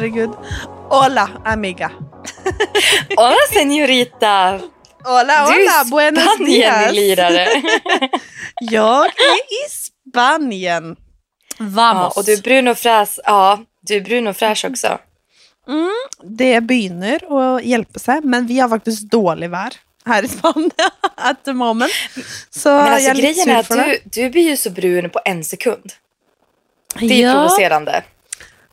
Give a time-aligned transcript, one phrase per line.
[0.00, 0.30] herregud.
[0.88, 1.90] Hola amiga.
[3.16, 4.60] Hola señorita!
[5.04, 6.74] Hola Du hola, är buenos dias.
[6.74, 7.48] Spanien-lirare.
[8.60, 10.96] Jag är i Spanien.
[11.58, 12.16] ja, Vamos.
[12.16, 13.20] och du är brun och fräs.
[13.24, 14.98] Ja, du är brun och fräsch också.
[16.22, 19.76] Det begynner å hjelpe seg, men vi har faktisk dårlig vær
[20.06, 21.92] her i Spania at the moment.
[22.50, 24.00] Så Men alltså jeg er litt grejen är att det.
[24.04, 25.92] du, du blir ju så brun på en sekund.
[27.00, 28.02] Det är ja, provocerande.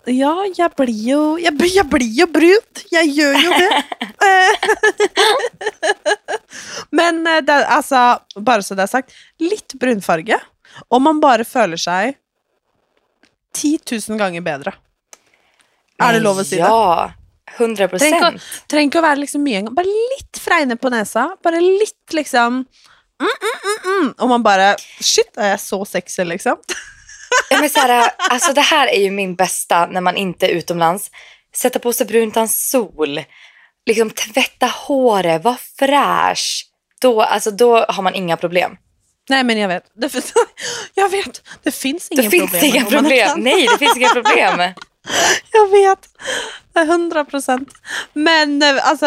[0.07, 2.63] Ja, jeg blir jeg, blir- jeg blir jo brun.
[2.91, 3.71] Jeg gjør jo det.
[6.91, 10.39] Men eh, det, altså, bare så det er sagt, litt brunfarge.
[10.93, 12.15] Og man bare føler seg
[13.57, 14.73] 10 000 ganger bedre.
[15.97, 16.67] Er det lov si det?
[16.67, 17.09] Ja,
[17.57, 18.41] 100 Trenger ikke, procent.
[18.69, 19.75] trenger å være liksom mye engang.
[19.79, 21.23] Bare litt fregne på nesa.
[21.43, 22.67] Bare litt liksom mm,
[23.25, 24.07] mm, mm, mm.
[24.21, 24.67] Og man bare
[25.01, 26.57] Shit, er jeg så sexy, liksom?
[27.49, 30.49] Ja, men så här, alltså det här är ju min bästa när man inte är
[30.49, 31.11] utomlands.
[31.55, 33.21] Sätta på sig brunt sol.
[33.85, 36.65] Liksom tvätta håret, vara fräsch.
[37.01, 38.77] Då, alltså, då har man inga problem.
[39.29, 39.83] Nej, men jag vet.
[39.95, 40.33] Det, finns-
[40.93, 41.41] jag vet.
[41.63, 42.61] Det finns inga finns problem.
[42.71, 43.39] det inga problem.
[43.39, 44.59] Nej, det finns inga problem.
[45.51, 45.99] Jag vet.
[46.73, 47.69] Det Hundra procent.
[48.13, 49.05] Men eh, alltså,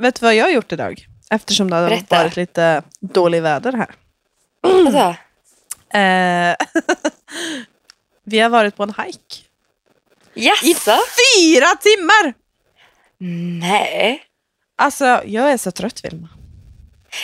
[0.00, 1.06] vet du vad jag har gjort idag?
[1.30, 2.18] Eftersom det har Berätta.
[2.22, 3.94] varit lite dålig väder här.
[4.62, 4.98] Vadå?
[4.98, 5.14] Eh,
[8.24, 9.36] vi har varit på en hike.
[10.34, 10.96] I Jaså?
[11.36, 12.34] fyra timmar!
[13.60, 14.22] Nej.
[14.76, 16.28] Alltså, jag är så trött, Vilma.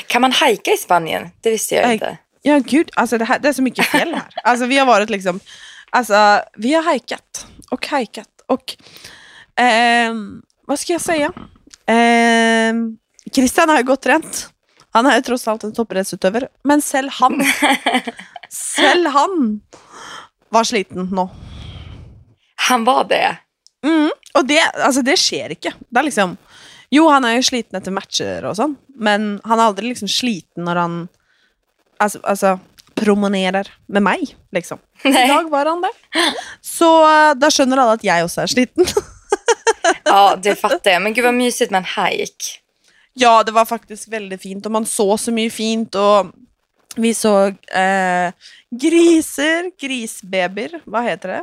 [0.07, 1.31] Kan man hajka i Spanien?
[1.41, 2.19] Det visste jag inte.
[2.43, 2.91] Ja, gud.
[2.97, 4.29] Alltså, det, här, det är så mycket fjäll här.
[4.45, 5.41] Alltså, vi har varit liksom...
[5.91, 8.77] Alltså, vi har hajkat och hajkat och...
[9.57, 11.33] ehm, vad ska jag säga?
[11.87, 12.97] Ehm,
[13.35, 14.51] Christian har ju gått rent.
[14.91, 16.49] Han är trots allt en toppidrettsutøver.
[16.65, 17.45] Men selv han
[18.53, 19.61] Selv han
[20.53, 21.25] var sliten nå.
[22.69, 23.37] Han var det.
[23.87, 24.11] Mm.
[24.39, 25.73] Og det, altså, det skjer ikke.
[25.89, 26.37] Det er liksom
[26.93, 30.67] Jo, han er jo sliten etter matcher og sånn, men han er aldri liksom sliten
[30.69, 31.01] når han
[32.03, 32.57] Altså, altså
[32.99, 34.81] promenerer med meg, liksom.
[35.07, 35.29] I Nej.
[35.31, 35.93] dag var han det.
[36.67, 38.89] Så eh, da skjønner alle at jeg også er sliten.
[40.05, 41.03] Ja, det fattar jag.
[41.03, 42.59] Men gud vad mysigt med en hike.
[43.15, 46.31] ja, det var faktisk veldig fint, og man så så mye fint, og
[46.97, 48.33] vi så eh,
[48.71, 51.43] griser, grisbabyer, hva heter det?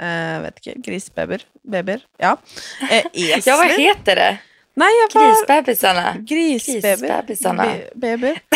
[0.00, 0.74] Eh, vet ikke.
[0.90, 1.42] Grisbabyer.
[1.64, 2.00] Babyer.
[2.18, 2.36] Ja.
[2.90, 3.04] Eh.
[3.12, 4.36] Ja, vad heter det?
[4.76, 6.14] Nei, jeg var Grisbebisarna.
[6.28, 7.64] Grisbebisarna.
[7.64, 8.34] Be- baby.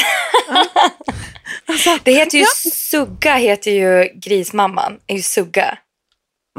[2.04, 2.50] Det heter ju Ja.
[2.72, 5.00] Sugga, heter ju grismamman.
[5.06, 5.78] är ju Sugga.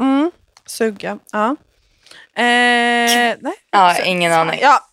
[0.00, 0.30] Mm.
[0.66, 1.18] Sugga.
[1.32, 1.56] Ja.
[2.36, 3.54] Eh, nej.
[3.70, 4.58] Ja, ingen aning.
[4.62, 4.88] Ja.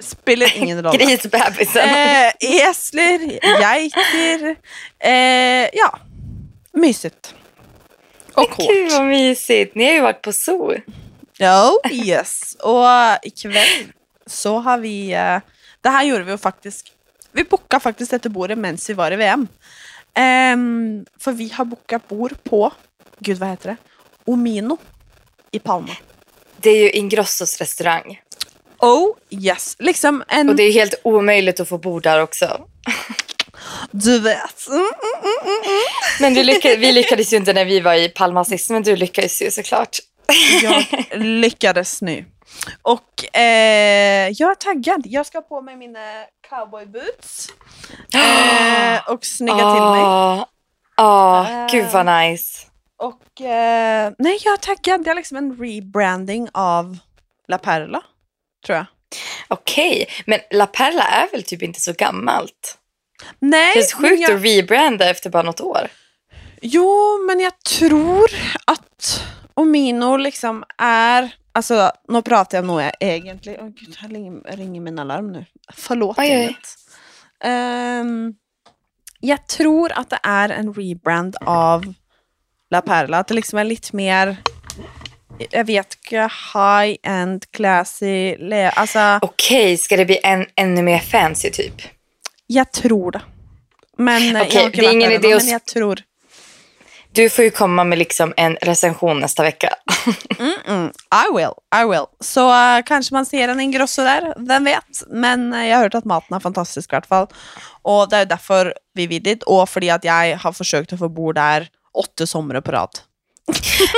[0.00, 0.98] Spiller ingen rolle.
[0.98, 2.24] Grisbebisarna.
[2.26, 3.18] Eh, esler,
[3.60, 4.56] geiter
[4.98, 5.98] eh, Ja.
[6.72, 7.34] Mysigt.
[8.34, 8.98] Och Gud kort.
[8.98, 9.74] vad mysigt.
[9.74, 10.74] Ni har ju varit på zoo.
[11.38, 12.56] Jo, yes.
[12.60, 12.86] Och
[13.22, 13.92] ikväll
[14.26, 15.38] så har vi eh,
[15.80, 16.86] Det här gjorde vi ju faktiskt
[17.32, 19.48] Vi bookade faktiskt detta bordet mens vi var i VM.
[20.14, 22.72] Ehm, för vi har bokat bord på
[23.18, 23.76] Gud, vad heter det?
[24.24, 24.78] Omino
[25.50, 25.96] i Palma.
[26.56, 28.20] Det är ju Ingrossos restaurang.
[28.78, 30.48] Oh yes, liksom en...
[30.48, 32.60] Och det är helt omöjligt att få bord där också.
[33.90, 34.66] Du vet.
[34.68, 34.88] Mm, mm,
[35.22, 35.80] mm, mm, mm.
[36.20, 38.96] Men du lyckades, vi lyckades ju inte när vi var i Palma sist, men du
[38.96, 39.98] lyckades ju såklart.
[40.62, 40.84] Jag
[41.20, 42.24] lyckades nu.
[42.82, 45.02] Och eh, jag är taggad.
[45.04, 47.48] Jag ska på mig mina cowboyboots.
[48.14, 50.02] Eh, och snygga till mig.
[50.02, 50.44] Åh,
[51.00, 51.66] åh, Eh.
[51.70, 52.66] gud vad nice.
[52.96, 55.04] Och eh, nej, jag är taggad.
[55.04, 56.98] Det är liksom en rebranding av
[57.48, 58.02] La Perla,
[58.66, 58.86] tror jag.
[59.48, 62.78] Okej, men La Perla är väl typ inte så gammalt?
[63.38, 65.88] Nej, Det är sjukt jag, att rebranda efter bara något år.
[66.62, 68.30] jo, men jag tror
[68.64, 69.24] att
[69.54, 71.34] Omino liksom är...
[71.52, 73.60] Alltså, nu pratar jag nog egentligen...
[73.60, 75.44] Åh gud, här ringer, ringer min alarm nu.
[75.72, 76.18] Förlåt.
[76.18, 76.56] Oj, oj.
[77.44, 78.34] Ehm,
[79.20, 81.94] jag tror att det är en rebrand av
[82.70, 83.18] La Perla.
[83.18, 84.36] Att det liksom är lite mer...
[85.50, 88.36] Jag vet inte, high-end, classy.
[88.74, 91.82] Alltså, Okej, ska det bli en, ännu mer fancy typ?
[92.48, 93.20] jag tror det.
[93.98, 95.98] Men Okej, jag det är ingen idé att men jag tror...
[97.12, 99.74] Du får ju komma med liksom en recension nästa vecka.
[100.28, 100.90] Mm-mm.
[100.90, 102.04] I will, I will.
[102.20, 105.02] Så eh, kanske man ser en Ingrosso där, vem vet.
[105.08, 107.26] Men eh, jag har hört att maten är fantastisk i alla fall.
[107.82, 109.42] Och det är därför vi vill dit.
[109.42, 112.90] Och för att jag har försökt att få bo där åtta somrar på rad.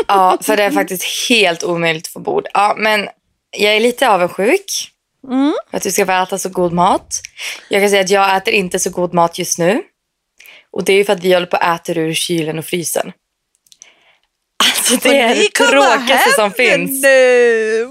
[0.06, 2.46] Ja, för det är faktiskt helt omöjligt att få bord.
[2.54, 3.08] Ja, men
[3.56, 4.90] jag är lite avundsjuk
[5.28, 5.54] Mm.
[5.70, 7.20] för att du ska få äta så god mat.
[7.68, 9.82] Jag kan säga att jag äter inte så god mat just nu.
[10.72, 13.12] Och det är ju för att vi håller på att äta ur kylen och frysen.
[14.64, 17.02] Alltså, Alltså det är det tråkigaste som finns.
[17.02, 17.90] Nu.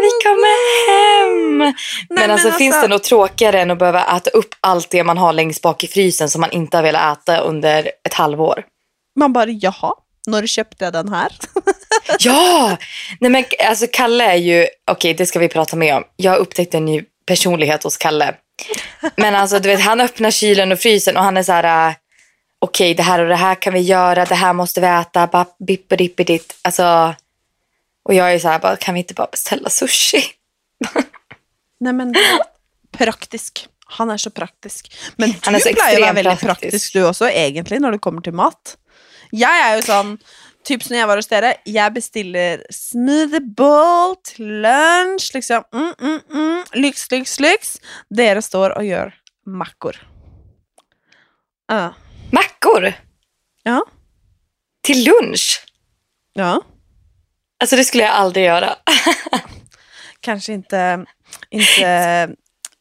[0.00, 1.58] Vi kommer hem!
[1.58, 1.74] Nej,
[2.08, 5.32] men alltså finns det något tråkigare än att behöva äta upp allt det man har
[5.32, 8.64] längst bak i frysen som man inte har velat äta under ett halvår?
[9.18, 9.94] Man bara, jaha,
[10.28, 11.32] när köpte jag den här?
[12.18, 12.76] Ja!
[13.20, 16.04] Nej men alltså Kalle är ju, okej det ska vi prata mer om.
[16.16, 18.34] Jag har upptäckt en ny personlighet hos Kalle.
[19.16, 21.94] Men alltså du vet han öppnar kylen och frysen och han är så här, äh,
[22.58, 25.58] okej det här och det här kan vi göra, det här måste vi äta, bap,
[25.58, 26.56] bipp och dipp och ditt.
[26.62, 27.14] Alltså,
[28.04, 30.24] och jag är så här, bara, kan vi inte bara beställa sushi?
[31.80, 32.14] Nej men,
[32.98, 33.68] praktisk.
[33.86, 34.96] Han är så praktisk.
[35.16, 36.46] Men Han du är så veldig praktisk.
[36.46, 38.76] praktisk du også, egentlig, når det kommer til mat.
[39.32, 40.18] Jeg er jo sånn
[40.68, 43.40] Typ når jeg var hos dere, jeg bestiller smoothie
[44.26, 45.28] til lunsj.
[45.38, 45.64] Liksom.
[45.72, 46.64] Mm, mm, mm.
[46.82, 47.70] Lyks, lyks, lyks.
[48.12, 49.14] Dere står og gjør
[49.48, 49.96] mackor.
[51.72, 51.94] Ja.
[52.32, 52.90] Mackor
[53.64, 53.80] Ja.
[54.84, 55.60] till lunch?
[56.34, 56.60] ja.
[57.60, 58.76] Alltså det skulle jag aldrig göra.
[60.20, 61.06] Kanske inte,
[61.50, 61.86] inte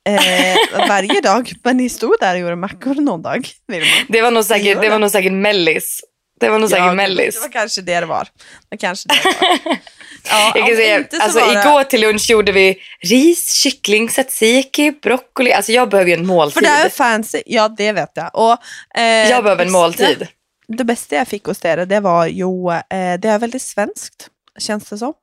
[0.07, 0.55] eh,
[0.87, 3.49] varje dag, men ni stod där och gjorde mackor någon dag.
[3.67, 4.05] Vilma.
[4.09, 4.89] Det var nog säkert, det.
[4.89, 6.01] var nog säkert mellis.
[6.39, 7.35] Det var nog säkert Ja, mellis.
[7.35, 8.27] Det var kanske det det var.
[8.69, 9.77] Det kanske det det var.
[10.29, 14.91] Ja, Jag kan säga, alltså, var det- Igår till lunch gjorde vi ris, kyckling, tzatziki,
[14.91, 15.51] broccoli.
[15.53, 16.63] Alltså jag behöver ju en För måltid.
[16.63, 18.29] det är fancy, ja det vet jag.
[18.35, 18.57] Och,
[18.99, 20.27] eh, jag behöver en måltid.
[20.67, 24.27] Det bästa jag fick hos er, det var ju, eh, det är väldigt svenskt,
[24.59, 25.13] känns det som.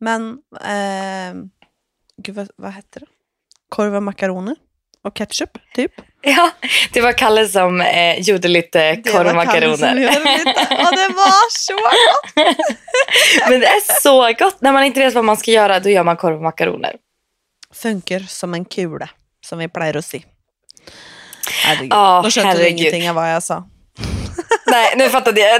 [0.00, 0.30] Men,
[0.64, 1.42] eh,
[2.22, 3.06] gud vad, vad hette det?
[3.68, 4.56] Korv och makaroner
[5.08, 5.92] och ketchup, typ.
[6.20, 6.50] Ja,
[6.92, 9.94] det var Kalle som eh, gjorde lite korv och makaroner.
[10.70, 12.46] Och det var så gott!
[13.48, 14.60] Men det är så gott.
[14.60, 16.96] När man inte vet vad man ska göra, då gör man korv och makaroner.
[17.74, 19.08] Funkar som en kula,
[19.46, 20.22] som vi plejer att säga.
[21.64, 23.64] Herregud, Ja, då skönte du ingenting av vad jag sa.
[24.66, 25.52] Nej, nu fattade jag.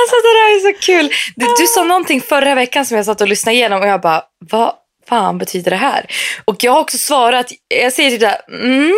[0.00, 1.10] alltså det där är så kul.
[1.36, 4.22] Du, du sa någonting förra veckan som jag satt och lyssnade igenom och jag bara,
[4.50, 4.72] vad
[5.08, 6.06] fan betyder det här?
[6.44, 8.92] Och jag har också svarat, jag säger typ såhär, mm.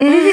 [0.00, 0.32] Mm.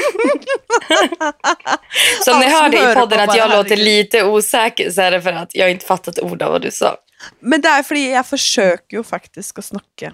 [2.24, 5.00] så om ni Ja, som hörde hör i podden att jag låter lite osäker så
[5.02, 6.96] är det för att jag inte fattat ord av vad du sa.
[7.40, 10.12] Men det är för jag försöker ju faktiskt att snacka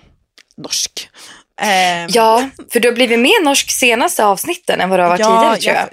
[0.56, 1.08] norsk.
[1.60, 5.20] Eh, Ja, för du har blivit mer norsk senaste avsnitten än vad du har varit
[5.24, 5.88] tidigare tror jag.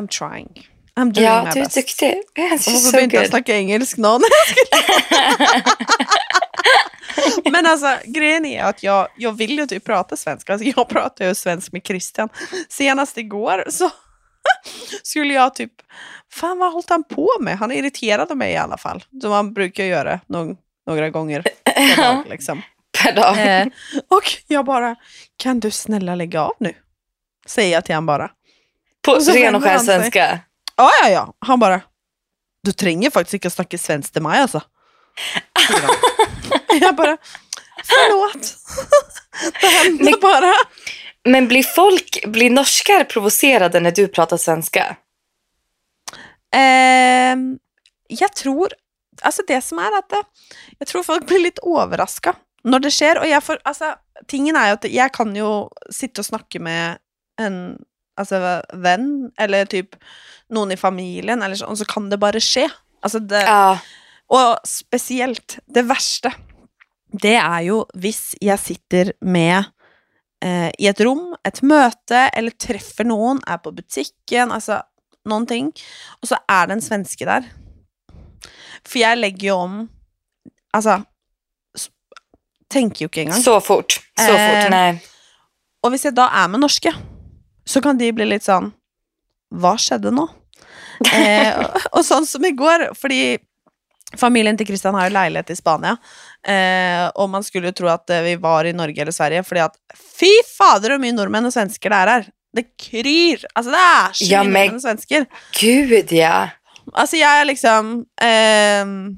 [0.00, 0.66] I'm trying.
[1.00, 1.74] I'm doing Ja, my du är best.
[1.74, 2.22] duktig.
[2.36, 3.26] Varför so jag good.
[3.26, 4.08] snacka engelsk nu?
[7.50, 10.52] Men alltså grejen är att jag, jag vill ju typ prata svenska.
[10.52, 12.28] Alltså, jag pratar ju svensk med Christian.
[12.68, 13.90] Senast igår så
[15.02, 15.72] skulle jag typ,
[16.32, 17.58] fan vad hållit han på med?
[17.58, 19.04] Han irriterade mig i alla fall.
[19.22, 22.24] Som han brukar göra någon, några gånger per dag.
[22.30, 22.62] Liksom.
[23.02, 23.60] Per dag.
[23.60, 23.66] Eh,
[24.08, 24.96] och jag bara,
[25.36, 26.74] kan du snälla lägga av nu?
[27.46, 28.30] Säger jag till han bara.
[29.02, 30.40] På och ren och skär svenska.
[30.76, 31.34] Ja, ja, ja.
[31.38, 31.80] Han bara,
[32.62, 34.62] du tränger faktiskt inte snacka svenskt till mig alltså.
[36.80, 37.16] Jag bara,
[37.84, 38.54] förlåt.
[39.60, 40.52] Det hände Men- bara.
[41.24, 44.96] Men blir folk, blir norskar provocerade när du pratar svenska?
[46.54, 47.58] Ehm,
[48.08, 48.68] jag tror,
[49.22, 50.22] alltså det som är att det,
[50.78, 53.18] jag tror folk blir lite överraskade när det sker.
[53.18, 53.94] Och jag får, alltså,
[54.26, 55.44] tingen är ju att jag kan ju
[55.90, 56.98] sitta och snacka med
[57.40, 57.76] en
[58.16, 59.88] alltså, vän eller typ
[60.50, 62.68] någon i familjen eller så, och så kan det bara ske.
[63.02, 63.78] Alltså det, Ja.
[64.28, 66.32] Och speciellt det värsta,
[67.12, 69.64] det är ju hvis jag sitter med
[70.44, 74.82] eh, i ett rum, ett möte eller träffar någon, är på butiken, alltså
[75.24, 75.72] någonting,
[76.20, 77.44] och så är det en där.
[78.84, 79.88] För jag lägger ju om,
[80.72, 81.02] alltså,
[82.68, 83.42] tänker ju inte engang.
[83.42, 84.00] Så fort.
[84.18, 84.70] Så Eh, fort.
[84.70, 85.02] Nej.
[85.82, 86.90] Och hvis jeg da er med norske,
[87.66, 88.72] så kan de bli litt sånn
[89.54, 90.24] Hva skjedde nå?
[91.12, 92.88] eh, og, og sånn som i går,
[94.10, 95.96] fordi familien til Christian har jo leilighet i Spania.
[96.46, 99.76] Eh, og man skulle tro at eh, vi var i Norge eller Sverige, fordi at
[99.96, 102.28] fy fader så mye nordmenn og svensker det er her!
[102.56, 103.42] Det kryr!
[103.54, 105.26] Altså, det er så Ja, mye men- nordmenn og svensker.
[105.60, 106.48] Gud ja.
[106.94, 109.16] Altså, jeg er liksom ehm,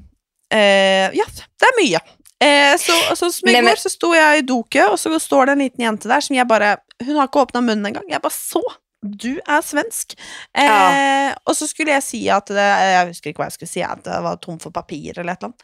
[0.51, 2.01] eh, Ja, det er mye.
[2.41, 5.13] Eh, så, så som i Nej, men- går så sto jeg i dokø, og så
[5.19, 8.09] står det en liten jente der som jeg bare Hun har ikke åpna munnen engang.
[8.09, 8.61] Jeg bare så!
[9.01, 10.15] Du er svensk.
[10.57, 11.35] Eh, Ja.
[11.45, 14.03] Og så skulle jeg si at det, Jeg husker ikke hva jeg skulle si, at
[14.03, 15.55] det var tom for papir eller annet.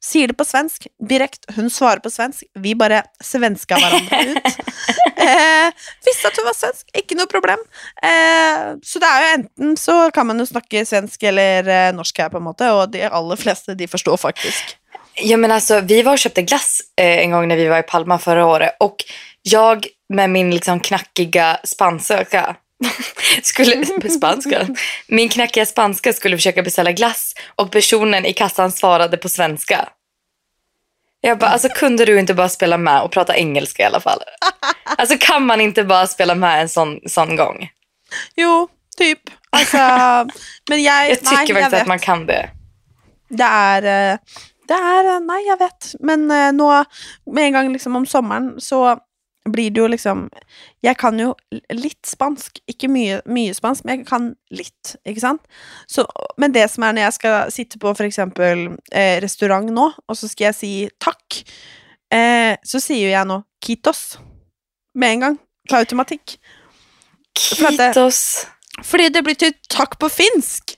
[0.00, 1.52] Sier det på svensk, direkte.
[1.56, 2.44] Hun svarer på svensk.
[2.54, 4.60] Vi bare svenska hverandre ut.
[5.24, 5.70] Eh,
[6.04, 7.60] visste at hun var svensk, ikke noe problem.
[8.04, 12.18] Eh, så det er jo enten så kan man jo snakke svensk eller eh, norsk
[12.20, 14.74] her, på en måte, og de aller fleste de forstår faktisk.
[15.24, 17.82] Ja men alltså vi var och köpte glass eh, en gång när vi var i
[17.82, 18.96] Palma förra året och
[19.42, 22.56] jag med min liksom knackiga spansöka
[23.42, 24.66] skulle, spanska.
[25.08, 29.88] Min knackiga spanska skulle försöka beställa glass och personen i kassan svarade på svenska.
[31.20, 34.18] Jag bara, alltså kunde du inte bara spela med och prata engelska i alla fall?
[34.84, 37.68] Alltså kan man inte bara spela med en sån, sån gång?
[38.36, 39.20] Jo, typ.
[39.50, 39.76] Alltså,
[40.68, 41.80] men jag, Jag tycker nej, jag faktiskt vet.
[41.80, 42.50] att man kan det.
[43.28, 44.18] Det er, eh,
[44.68, 45.94] det er eh, Nei, jeg vet.
[46.00, 46.84] Men eh, nå,
[47.32, 48.98] med en gang liksom om sommeren, så
[49.44, 50.28] blir det jo liksom
[50.84, 51.34] Jeg kan jo
[51.72, 52.60] litt spansk.
[52.70, 55.44] Ikke mye, mye spansk, men jeg kan litt, ikke sant?
[55.88, 56.06] Så,
[56.40, 60.18] men det som er når jeg skal sitte på for eksempel eh, restaurant nå, og
[60.18, 60.72] så skal jeg si
[61.02, 61.40] takk,
[62.12, 64.04] eh, så sier jo jeg nå quitos
[64.94, 65.38] med en gang.
[65.70, 66.36] På automatikk.
[67.56, 68.46] För Kitos.
[68.82, 70.76] Fordi det blir til takk på finsk.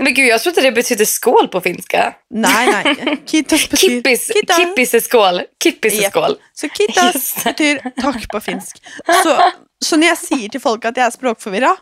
[0.00, 2.14] Men gud, jag trodde det betyder skål på finska.
[2.34, 3.16] Nei.
[3.26, 4.56] Quitos betyr Kippis, Kitos.
[4.56, 5.42] kippis är skål.
[5.62, 6.36] Kippis är skål.
[6.52, 7.44] Så kittas det.
[7.44, 8.80] betyr takk på finsk.
[9.22, 9.36] Så,
[9.84, 11.74] så når jeg sier til folk at jeg er språkforvirra,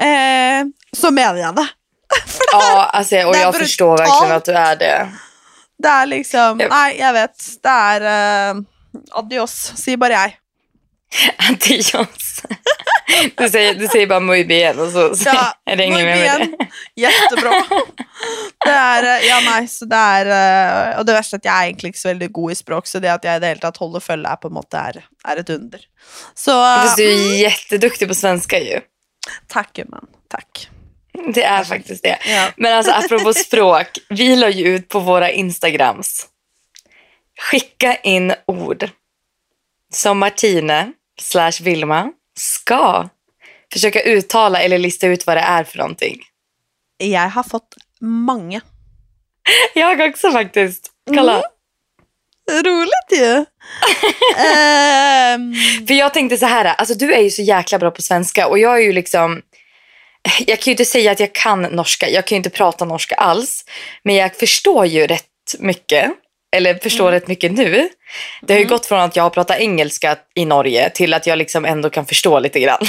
[0.00, 0.64] eh,
[0.96, 1.68] så mener jeg det.
[2.52, 5.10] Ja, alltså, och Det är jag förstår verkligen att du är det.
[5.82, 6.58] Det er liksom.
[6.58, 7.44] Nei, jeg vet.
[7.62, 8.62] Det er eh,
[9.20, 10.18] adios, sier bare
[11.48, 12.42] Adios.
[13.36, 16.18] Du säger, du säger bara muy bien och så, så Ja, är det ingen med
[16.40, 16.66] det.
[17.00, 17.64] Jättebra.
[18.64, 21.68] Det er eh, Ja, så det er eh, Og det verste er at jeg er
[21.70, 23.80] egentlig ikke så veldig god i språk, så det at jeg i det hele tatt
[23.82, 25.80] holder følge, er på en måte er, er et under.
[26.34, 28.80] Så Fast du är jätteduktig på svenska ju.
[29.48, 30.68] takk, men takk.
[31.34, 32.18] Det är faktiskt det.
[32.28, 32.48] Ja.
[32.56, 36.26] Men alltså apropå språk, vi la ju ut på våra Instagrams.
[37.50, 38.88] Skicka in ord
[39.92, 43.08] som Martine slash Vilma ska
[43.72, 46.20] försöka uttala eller lista ut vad det är för någonting.
[46.98, 48.60] Jeg har fått mange.
[49.74, 50.90] Jag också faktiskt.
[51.08, 51.42] Kolla.
[52.50, 53.44] Roligt ju!
[54.44, 55.54] Ehm,
[55.86, 58.58] För jag tänkte så här, alltså du är ju så jäkla bra på svenska och
[58.58, 59.42] jag är ju liksom
[60.46, 63.14] jag kan ju inte säga att jag kan norska, jag kan ju inte prata norska
[63.14, 63.64] alls.
[64.02, 66.10] Men jag förstår ju rätt mycket,
[66.56, 67.88] eller förstår rätt mycket nu.
[68.42, 71.38] Det har ju gått från att jag har pratat engelska i Norge till att jag
[71.38, 72.86] liksom ändå kan förstå lite grann.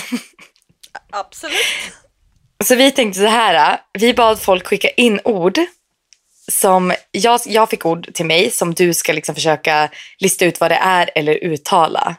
[1.10, 1.66] absolut.
[2.64, 5.60] Så vi tänkte så här, vi bad folk skicka in ord
[6.52, 10.72] som, jag, jag fick ord till mig som du ska liksom försöka lista ut vad
[10.72, 12.16] det är eller uttala.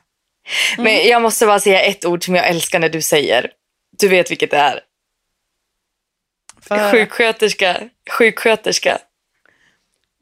[0.78, 3.50] Men jag måste bara säga ett ord som jag älskar när du säger.
[3.98, 4.80] Du vet vilket det är.
[6.68, 7.80] För, Sjuksköterska.
[8.10, 8.98] Sjuksköterska.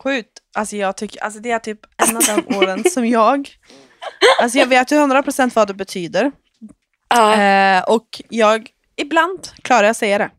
[0.02, 0.32] Skjut.
[0.54, 3.48] Alltså, jag tycker, alltså det är typ en av de orden som jag...
[4.40, 6.32] Alltså jag vet ju 100% vad det betyder.
[7.08, 7.34] Ja.
[7.34, 10.30] Eh, och jag, ibland klarar jag att säga det.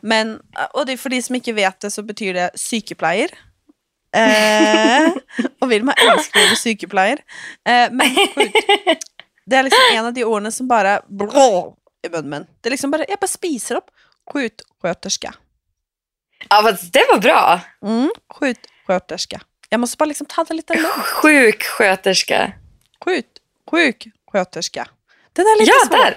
[0.00, 0.40] Men,
[0.72, 3.30] och det är för de som inte vet det så betyder det sykepleier.
[4.16, 5.12] Eh,
[5.60, 7.18] och Vilma älskar ordet sykepleier.
[7.68, 8.52] Eh, men skjut.
[9.46, 12.46] Det är liksom en av de orden som bara blå i munnen.
[12.60, 13.86] Det är liksom bara, jag bara spiser upp.
[14.32, 15.34] Skjutsköterska.
[16.50, 17.60] Ja, fast det var bra.
[17.86, 19.40] Mm, skjutsköterska.
[19.68, 20.94] Jag måste bara liksom ta det lite lugnt.
[21.04, 22.52] Sjuksköterska.
[23.70, 24.86] Sjuksköterska.
[25.32, 25.96] Den är lite Ja, svår.
[26.04, 26.10] där.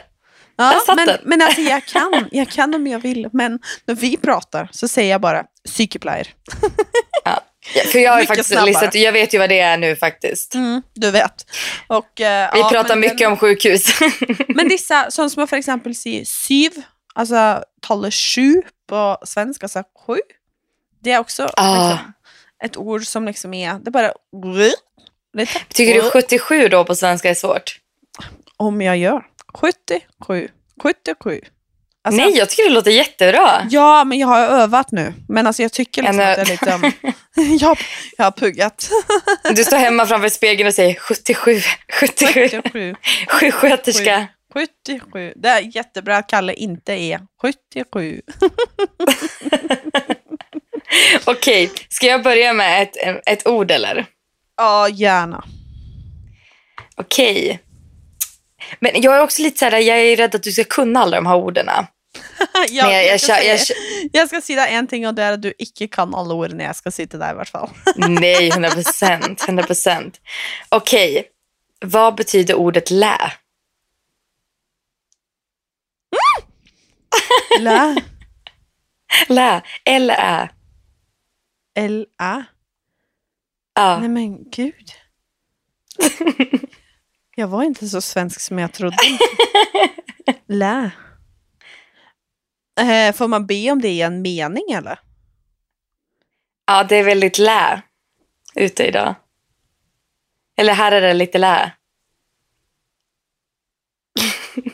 [0.57, 1.17] där Ja, satt men, den.
[1.23, 3.29] men alltså jag kan, jag kan om jag vill.
[3.33, 6.27] Men när vi pratar så säger jag bara sykepleier.
[7.25, 7.41] Ja,
[7.91, 8.65] för jag, är Mycket faktiskt snabbare.
[8.69, 10.55] listat, jag vet ju vad det är nu faktiskt.
[10.55, 11.45] Mm, du vet.
[11.87, 13.99] Och, eh, Vi ja, pratar mycket men, om sjukhus.
[14.47, 16.71] Men dessa, som jag för exempel säger syv,
[17.15, 20.19] alltså talet sju på svenska, alltså sju.
[21.03, 21.89] Det är också Ah.
[21.89, 22.13] liksom,
[22.63, 24.13] ett ord som liksom är, det är bara
[25.37, 25.59] lite.
[25.69, 27.79] Tycker du 77 då på svenska är svårt?
[28.57, 29.23] Om jag gör
[29.53, 30.49] 77,
[30.83, 31.41] 77.
[32.03, 33.67] Alltså, Nej, jag tycker det låter jättebra.
[33.69, 35.13] Ja, men jag har övat nu.
[35.29, 36.91] Men alltså jag tycker liksom att jag, liksom,
[37.59, 37.77] jag,
[38.17, 38.89] jag har puggat.
[39.55, 41.59] Du står hemma framför spegeln och säger 77,
[41.99, 42.95] 77, 77,
[43.27, 44.27] sjuksköterska.
[44.55, 45.33] 77.
[45.35, 48.21] Det är jättebra att Kalle inte är 77.
[51.25, 54.05] Okej, ska jag börja med ett, ett ord eller?
[54.57, 55.43] Ja, gärna.
[56.95, 57.59] Okej.
[58.79, 61.15] Men jag är också lite så här, jag är rädd att du ska kunna alla
[61.17, 61.69] de här orden.
[62.69, 65.31] Ja, jag, jag, ska jag, jag, säga- jag ska säga en ting och det är
[65.31, 67.69] att du inte kan alla ord när jag ska sitta där i alla fall.
[67.95, 69.43] nej, 100 procent.
[69.47, 70.19] 100 procent.
[70.69, 71.27] Okej,
[71.85, 73.17] vad betyder ordet lä?
[77.59, 77.95] Lä.
[79.29, 80.49] Lä, L-Ä.
[81.75, 82.45] L-Ä.
[83.75, 83.99] Ja.
[83.99, 84.91] Nej men gud.
[87.37, 88.97] Jag var inte så svensk som jag trodde.
[90.47, 90.91] Lä.
[92.79, 94.99] Eh, får man be om det i en mening eller?
[96.65, 97.81] ja, det är väldigt lä
[98.55, 99.15] ute idag.
[100.57, 101.71] Eller här är det lite lä.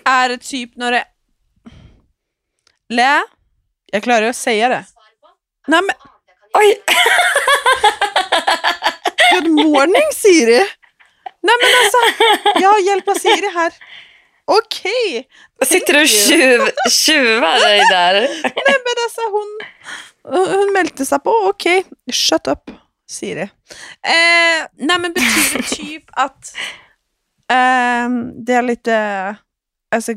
[0.05, 1.05] Är det typ när det
[2.91, 3.23] Lä.
[3.91, 4.85] Jag klarar att säga det.
[5.67, 5.95] Nej men,
[6.53, 6.81] Oj!
[9.41, 10.59] good morning Siri.
[11.43, 11.97] Nej men alltså,
[12.61, 13.73] jag hjälper Siri här.
[14.45, 15.27] Okej.
[15.65, 18.13] Sitter du och tjuv, tjuvar dig där?
[18.43, 19.59] Nej men alltså hon,
[20.57, 21.29] hon meldte sig på.
[21.29, 22.71] Okej, shut up
[23.09, 23.41] Siri.
[23.41, 26.55] Eh, nej men betyder typ att
[27.51, 29.35] ehm, det är lite
[29.95, 30.11] alltså,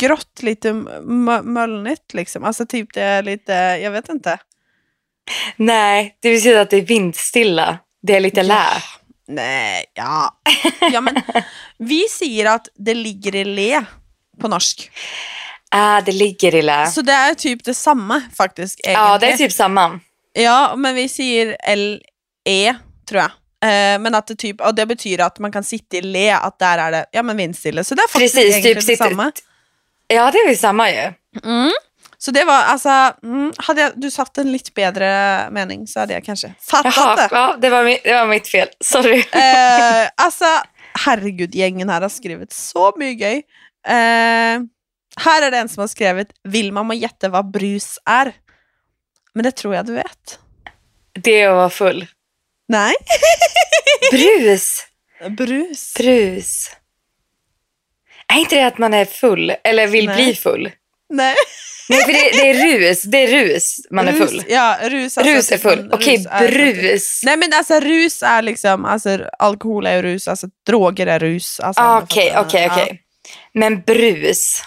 [0.00, 0.72] grått, lite
[1.42, 2.44] molnigt liksom.
[2.44, 4.38] Alltså typ det är lite, jag vet inte.
[5.56, 7.78] Nej, det betyder att det är vindstilla.
[8.02, 8.64] Det är lite lä.
[9.28, 10.40] Nej, ja.
[10.92, 11.22] ja men,
[11.78, 13.84] vi säger att det ligger i le
[14.40, 14.90] på norsk.
[15.70, 16.86] Ah, det ligger i lä.
[16.86, 18.80] Så det är typ detsamma faktiskt.
[18.84, 19.48] Ja, det är egentligen.
[19.48, 20.00] typ samma.
[20.32, 22.74] Ja, men vi säger L-E,
[23.08, 23.30] tror jag.
[23.62, 26.58] Eh, men att det typ, och det betyder att man kan sitta i le, att
[26.58, 27.84] där är det ja, men vindstille.
[27.84, 29.32] Så det är faktiskt Precis, egentligen typ detsamma.
[30.08, 31.12] Ja, det är ju samma ju.
[31.44, 31.72] Mm.
[32.18, 32.88] Så det var alltså,
[33.22, 37.16] mm, hade jag, du satt en lite bättre mening så hade jag kanske fattat Jaha,
[37.16, 37.28] det.
[37.30, 38.68] ja, det, var mitt, det var mitt fel.
[38.84, 39.18] Sorry.
[39.18, 40.44] Eh, alltså,
[41.04, 43.36] herregud, gängen här har skrivit så mycket gøy.
[43.86, 44.60] Eh,
[45.16, 48.32] här är det en som har skrivit, vill man gätta vad brus är?
[49.32, 50.38] Men det tror jag du vet.
[51.12, 52.06] Det är att vara full.
[52.68, 52.94] Nej.
[54.10, 54.86] Brus.
[55.28, 55.94] Brus.
[55.94, 56.70] Brus.
[58.34, 60.16] Är inte det att man är full eller vill Nej.
[60.24, 60.70] bli full?
[61.14, 61.34] Nej.
[61.90, 63.02] Nej, för det, det är rus.
[63.02, 64.44] Det är rus man är Rus, full.
[64.48, 65.18] Ja, rus.
[65.18, 65.90] alltså Rus är typ full.
[65.92, 67.20] Okej, är- brus.
[67.24, 71.60] Nej men alltså rus är liksom, alltså alkohol är rus, alltså droger är rus.
[71.60, 73.00] Alltså, Ah, Okej, okej, okej.
[73.54, 74.62] Men brus.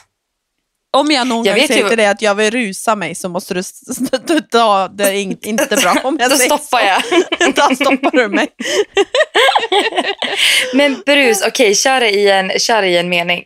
[0.94, 3.30] Om jag någon Jag gång säger ju- till dig att jag vill rusa mig så
[3.30, 7.02] måste du ta det är in- inte bra om jag Då säger stoppar jag.
[7.56, 8.48] Då stoppar du mig.
[10.74, 13.46] Men brus, okej, kör, det i en, kör i en mening.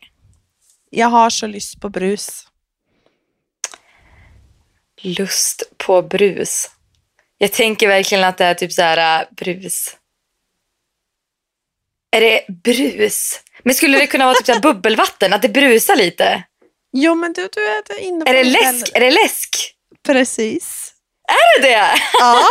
[0.90, 2.48] Jag har så lust på brus.
[5.02, 6.70] Lust på brus.
[7.38, 9.98] Jag tänker verkligen att det är typ så här äh, brus.
[12.12, 13.42] Är det brus?
[13.64, 15.34] Men skulle det kunna vara typ så här bubbelvatten?
[15.34, 16.44] Att det brusar lite?
[16.98, 18.92] Jo men du, du är inne på Är det läsk?
[18.94, 19.76] Är det läsk?
[20.06, 20.94] Precis.
[21.28, 21.94] Är det det?
[22.20, 22.44] Ja.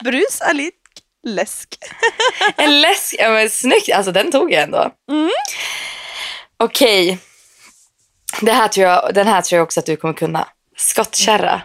[0.04, 0.76] brus lite
[1.26, 1.78] läsk.
[2.56, 3.14] En läsk?
[3.18, 3.92] Ja men snyggt.
[3.94, 4.90] Alltså den tog jag ändå.
[5.10, 5.30] Mm.
[6.56, 7.18] Okej.
[8.40, 10.48] Det här tror jag, den här tror jag också att du kommer kunna.
[10.76, 11.62] Skottkärra.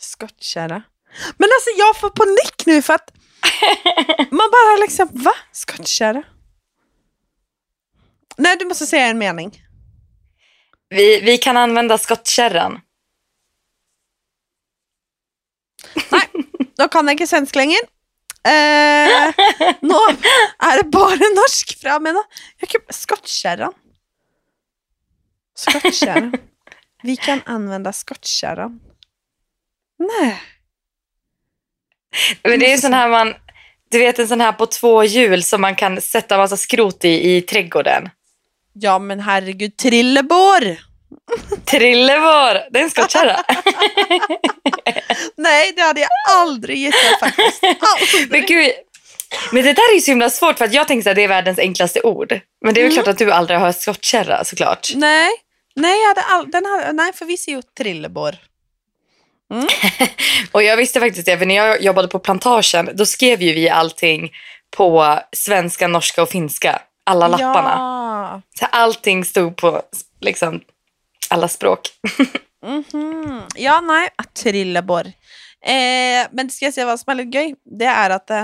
[0.00, 0.82] Skottkärra.
[1.36, 3.10] Men alltså jag får panik nu för att
[4.30, 5.34] man bara liksom, va?
[5.52, 6.22] Skottkärra?
[8.38, 9.62] Nej, du måste säga en mening.
[10.90, 12.80] Vi, vi kan använda skottkärran.
[16.78, 17.82] Nå kan jeg ikke svensk lenger.
[18.46, 19.34] Eh,
[19.82, 19.98] nå
[20.68, 21.74] er det bare norsk.
[21.82, 23.72] Jeg kan- Skottkärran.
[25.58, 26.32] Skottkärran.
[27.02, 28.80] Vi kan använda skottkärran.
[29.98, 30.42] Nej.
[32.42, 33.34] Men det är sån här man,
[33.90, 37.36] du vet en sån här på två hjul som man kan sätta massa skrot i
[37.36, 38.10] i trädgården.
[38.72, 40.76] Ja, men herregud, trillebår!
[41.64, 43.36] Trillevår, det är en skottkärra.
[45.36, 47.62] Nej, det hade jag aldrig gissat faktiskt.
[47.64, 48.30] Aldrig.
[48.30, 48.72] Men gud,
[49.52, 51.28] men det där är ju så himla svårt för att jag tänker att det är
[51.28, 52.40] världens enklaste ord.
[52.64, 53.04] Men det är väl Mm.
[53.04, 54.88] klart att du aldrig har skottkärra såklart.
[54.94, 55.30] Nej,
[55.76, 58.36] nej, jag hade all, den hade, nej, för vi ser ju trillebår.
[60.52, 63.68] Och jag visste faktiskt det, för när jag jobbade på plantagen, då skrev ju vi
[63.68, 64.30] allting
[64.76, 66.82] på svenska, norska och finska.
[67.08, 67.70] Alla lapparna.
[67.70, 68.42] Ja.
[68.58, 69.82] Så allting stod på
[70.20, 70.60] liksom
[71.30, 71.88] alla språk.
[72.62, 73.42] Mhm.
[73.54, 75.06] Ja, nei, trillebår.
[75.62, 77.52] Eh, men skal jeg si hva som er litt gøy?
[77.78, 78.40] Det er at det,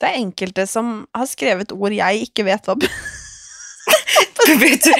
[0.00, 2.68] det er enkelte som har skrevet ord jeg ikke vet
[4.84, 4.92] du,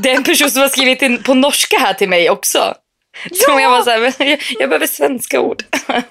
[0.00, 2.74] det är en person som har skrivit in på norska här till mig också.
[3.46, 5.62] Som jag var så här, jag, jag behöver svenska ord.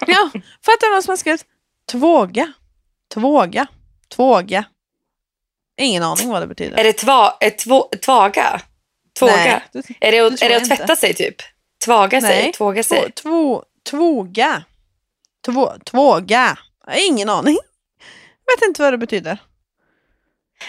[0.06, 0.30] Ja,
[0.62, 1.44] for at det er noen som har skrevet
[1.90, 2.52] tvåge.
[3.14, 3.66] Tvåge.
[4.14, 4.64] Tvåge.
[5.78, 6.78] Ingen aning hva det betyder.
[6.78, 8.60] Är det tva, är två, tvaga?
[9.18, 9.62] Tvåga?
[9.72, 11.36] Nej, Är det, att, är det att tvätta sig typ?
[11.84, 12.42] Tvaga sig?
[12.42, 12.52] Nej.
[12.52, 13.12] Tvåga sig?
[13.12, 14.62] Två, två, tvåga.
[15.46, 16.58] Två, tvåga.
[17.08, 17.58] Ingen aning.
[18.46, 19.38] Jag vet inte vad det betyder.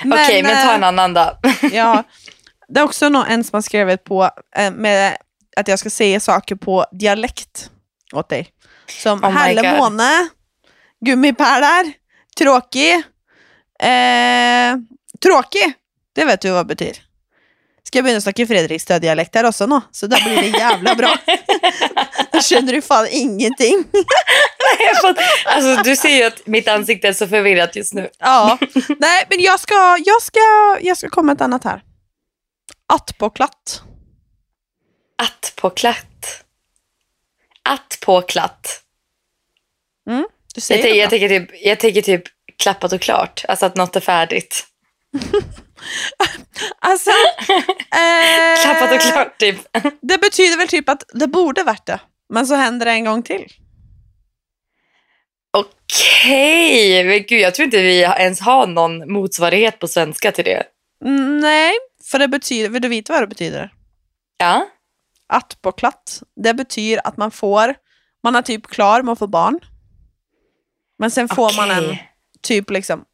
[0.05, 1.37] Okej, men ta eh, en annan då.
[1.71, 2.03] Ja,
[2.67, 5.17] det är också en som har skrivit på eh, med
[5.55, 7.71] att jag ska säga saker på dialekt
[8.13, 8.49] åt dig.
[9.01, 9.79] Som Oh my Helle God.
[9.79, 10.29] måne,
[11.05, 11.93] gummipärlar,
[12.37, 12.93] tråkig.
[13.79, 14.75] Eh,
[15.23, 15.73] tråkig,
[16.15, 16.97] det vet du vad det betyder.
[17.83, 19.81] Ska jag börja snacka Fredrikstad-dialekt här också nu?
[19.91, 21.17] Så där blir det jävla bra.
[22.31, 23.83] Då känner du fan ingenting.
[24.79, 28.09] Jag får- alltså, du ser ju att mitt ansikte är så förvirrat just nu.
[28.19, 28.57] Ja,
[28.99, 30.39] nej men jag ska, jag ska,
[30.81, 31.83] jag ska komma ett annat här.
[32.93, 33.81] Attpåklatt.
[35.55, 36.43] på klatt.
[37.63, 38.81] Att på klatt.
[40.55, 41.19] Jag, säger tänker- det jag, bra.
[41.19, 42.23] tänker typ, jag tänker typ
[42.57, 43.45] klappat och klart.
[43.47, 44.65] Alltså att något är färdigt.
[46.79, 49.57] Alltså, eh, Klappat och klart typ.
[50.01, 51.99] Det betyder väl typ att det borde varit det.
[52.29, 53.45] Men så händer det en gång till.
[55.51, 60.63] Okej, men gud jag tror inte vi ens har någon motsvarighet på svenska till det.
[61.05, 61.73] Mm, Nej,
[62.11, 63.73] för det betyder, vill du veta vad det betyder?
[64.37, 64.65] Ja,
[65.27, 66.23] Att på klatt.
[66.43, 67.75] Det betyder att man får,
[68.23, 69.59] man är typ klar med att få barn.
[70.99, 71.97] Men sen får man en
[72.41, 73.05] typ liksom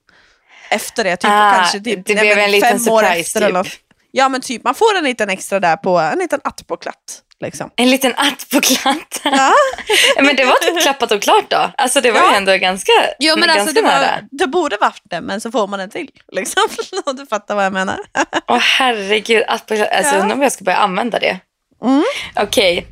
[0.69, 3.43] efter det, typ Ah, kanske typ det nej, blev en liten surprise, typ.
[3.43, 3.67] eller något.
[4.12, 7.21] Ja men typ, man får en liten extra där på, en liten att på klatt.
[7.39, 7.69] Liksom.
[7.75, 9.21] En liten att på klatt.
[9.23, 9.54] Ja.
[10.21, 11.71] men det var typ klappat och klart då.
[11.78, 12.32] Alltså det var Ja.
[12.32, 15.51] ju ändå ganska, Jo men ganska alltså det, var, det borde varit det, men så
[15.51, 16.10] får man en till.
[16.32, 16.63] Liksom.
[17.06, 17.99] Om du fattar vad jag menar.
[18.47, 20.21] Åh herregud, att på, alltså, Ja.
[20.21, 21.39] undrar om jag ska börja använda det.
[21.84, 22.04] Mm.
[22.36, 22.88] Okej.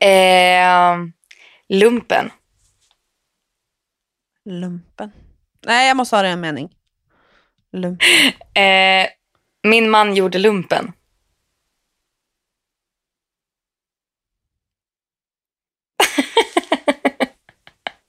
[0.00, 0.96] Eh,
[1.68, 2.30] lumpen.
[4.44, 5.12] Lumpen.
[5.66, 6.74] Nej, jag måste ha det en mening.
[7.72, 8.06] Lumpen.
[8.62, 9.08] Eh,
[9.62, 10.92] min man gjorde lumpen.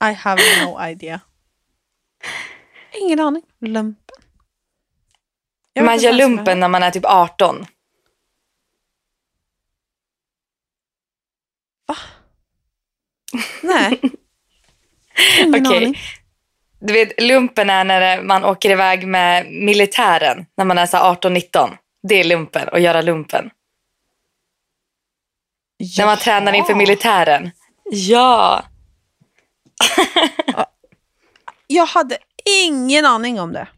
[0.00, 1.20] I have no idea.
[2.92, 3.42] Ingen aning.
[3.60, 4.14] Lumpen.
[5.80, 7.66] Man gör lumpen när man är typ 18.
[11.86, 11.96] jag-
[13.62, 14.00] Nej.
[15.38, 15.76] Ingen Okej.
[15.76, 15.96] aning.
[16.80, 21.14] Du vet, lumpen är när man åker iväg med militären när man är så här
[21.14, 21.76] 18-19.
[22.08, 23.50] Det är lumpen, att göra lumpen.
[25.98, 27.50] När man tränar inför militären.
[27.90, 28.64] Ja.
[31.66, 32.18] Jag hade
[32.64, 33.68] ingen aning om det.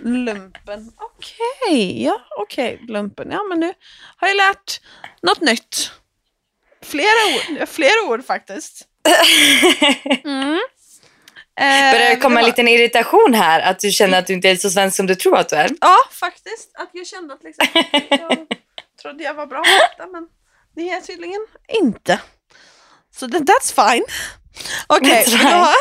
[0.00, 0.92] lumpen.
[0.96, 2.80] Okej, ja okej.
[2.88, 3.30] Lumpen.
[3.30, 3.72] Ja men nu
[4.16, 4.80] har jag lärt
[5.22, 5.92] något nytt.
[6.82, 8.88] Flera ord, flera ord faktiskt.
[10.24, 10.58] Mm.
[11.58, 13.60] Eh, Börjar det komma en liten irritation här?
[13.60, 15.70] Att du känner att du inte är så svensk som du tror att du är?
[15.80, 16.70] Ja, faktiskt.
[16.74, 17.66] Att jag kände att liksom,
[18.10, 18.46] jag
[19.02, 20.28] trodde jag var bra på detta, men
[20.76, 22.20] det är jag tydligen inte.
[23.14, 24.04] Så so that's fine.
[24.86, 25.74] Okej, That's vill,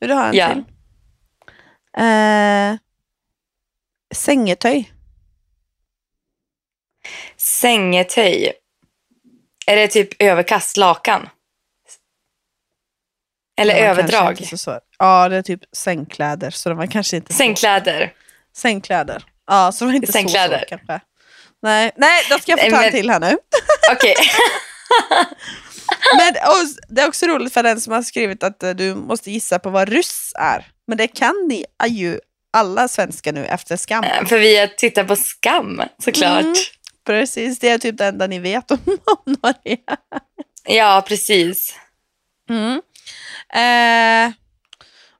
[0.00, 0.48] vill du ha en Ja.
[0.48, 0.64] till?
[1.98, 2.76] Eh,
[4.14, 4.92] sängetöj.
[7.36, 8.52] Sängetöj.
[9.66, 11.28] Är det typ överkast lakan?
[13.56, 14.48] Eller överdrag?
[14.58, 14.80] så.
[14.98, 16.50] Ja, det är typ sängkläder.
[16.50, 18.12] Så det var kanske inte så- Sängkläder.
[18.56, 19.24] Sängkläder.
[19.46, 20.58] Ja, så det var inte Sängkläder.
[20.58, 21.00] så kanske.
[21.62, 23.36] Nej, nej, då ska jag få ta en men- till här nu.
[23.92, 24.14] Okej.
[26.18, 26.56] Men och,
[26.88, 29.70] det är också roligt för den som har skrivit att eh, du måste gissa på
[29.70, 30.66] vad ryss är.
[30.86, 32.20] Men det kan ni är ju
[32.52, 34.04] alla svenskar nu efter skam.
[34.28, 36.40] För vi har tittat på Skam såklart.
[36.42, 36.54] Mm.
[37.06, 39.78] Precis, det är typ det enda ni vet om, om Norge.
[40.68, 41.74] Ja, precis.
[42.50, 42.82] Mm.
[43.54, 44.32] Eh,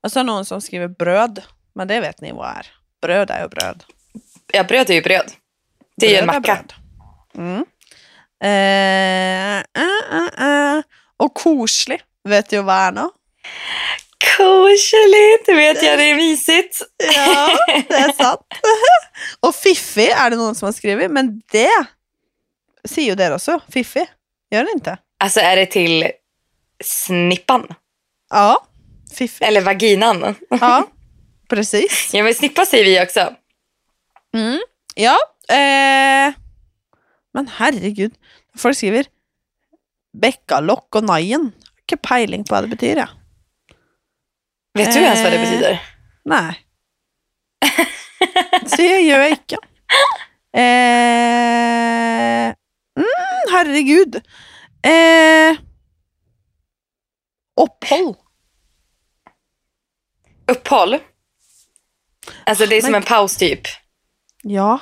[0.00, 1.42] och så någon som skriver bröd,
[1.74, 2.66] men det vet ni vad är.
[3.02, 3.84] Bröd är ju bröd.
[4.52, 5.32] Ja, bröd är ju bröd.
[5.96, 6.64] Det är ju en macka.
[7.34, 7.64] Mm.
[8.42, 10.82] Eh, eh, eh, eh.
[11.16, 13.10] Och korslig, vet du vad är nå?
[14.36, 16.82] Koselig, det vet jag, det är mysigt.
[17.14, 18.40] Ja, det är sant.
[19.40, 21.86] Och fiffig är det någon som har skrivit, men det
[22.84, 23.60] ser ju där också.
[23.68, 24.06] Fiffig,
[24.50, 24.98] gör det inte?
[25.18, 26.10] Alltså är det till
[26.84, 27.74] snippan?
[28.30, 28.66] Ja,
[29.14, 29.44] fiffig.
[29.46, 30.34] Eller vaginan?
[30.50, 30.88] Ja,
[31.48, 32.10] precis.
[32.14, 33.34] Ja, men snippa säger vi också.
[34.34, 34.60] Mm.
[34.94, 35.16] Ja,
[35.48, 36.34] eh,
[37.34, 38.14] men herregud.
[38.56, 39.06] Folk skriver
[40.20, 41.52] bäckalock och najen.
[41.90, 43.08] Inte peiling på vad det betyder.
[44.74, 45.50] Vet du ens vad det Eh.
[45.50, 45.82] betyder?
[46.24, 46.60] Nej.
[48.76, 49.56] Det gör jag inte.
[50.56, 50.60] Eh,
[52.96, 53.06] mm,
[53.52, 54.16] herregud.
[54.82, 55.56] Eh,
[57.60, 58.14] uppehåll.
[60.46, 60.98] Uppehåll?
[62.46, 63.60] Alltså det är som Men- en paus typ.
[64.42, 64.78] Ja.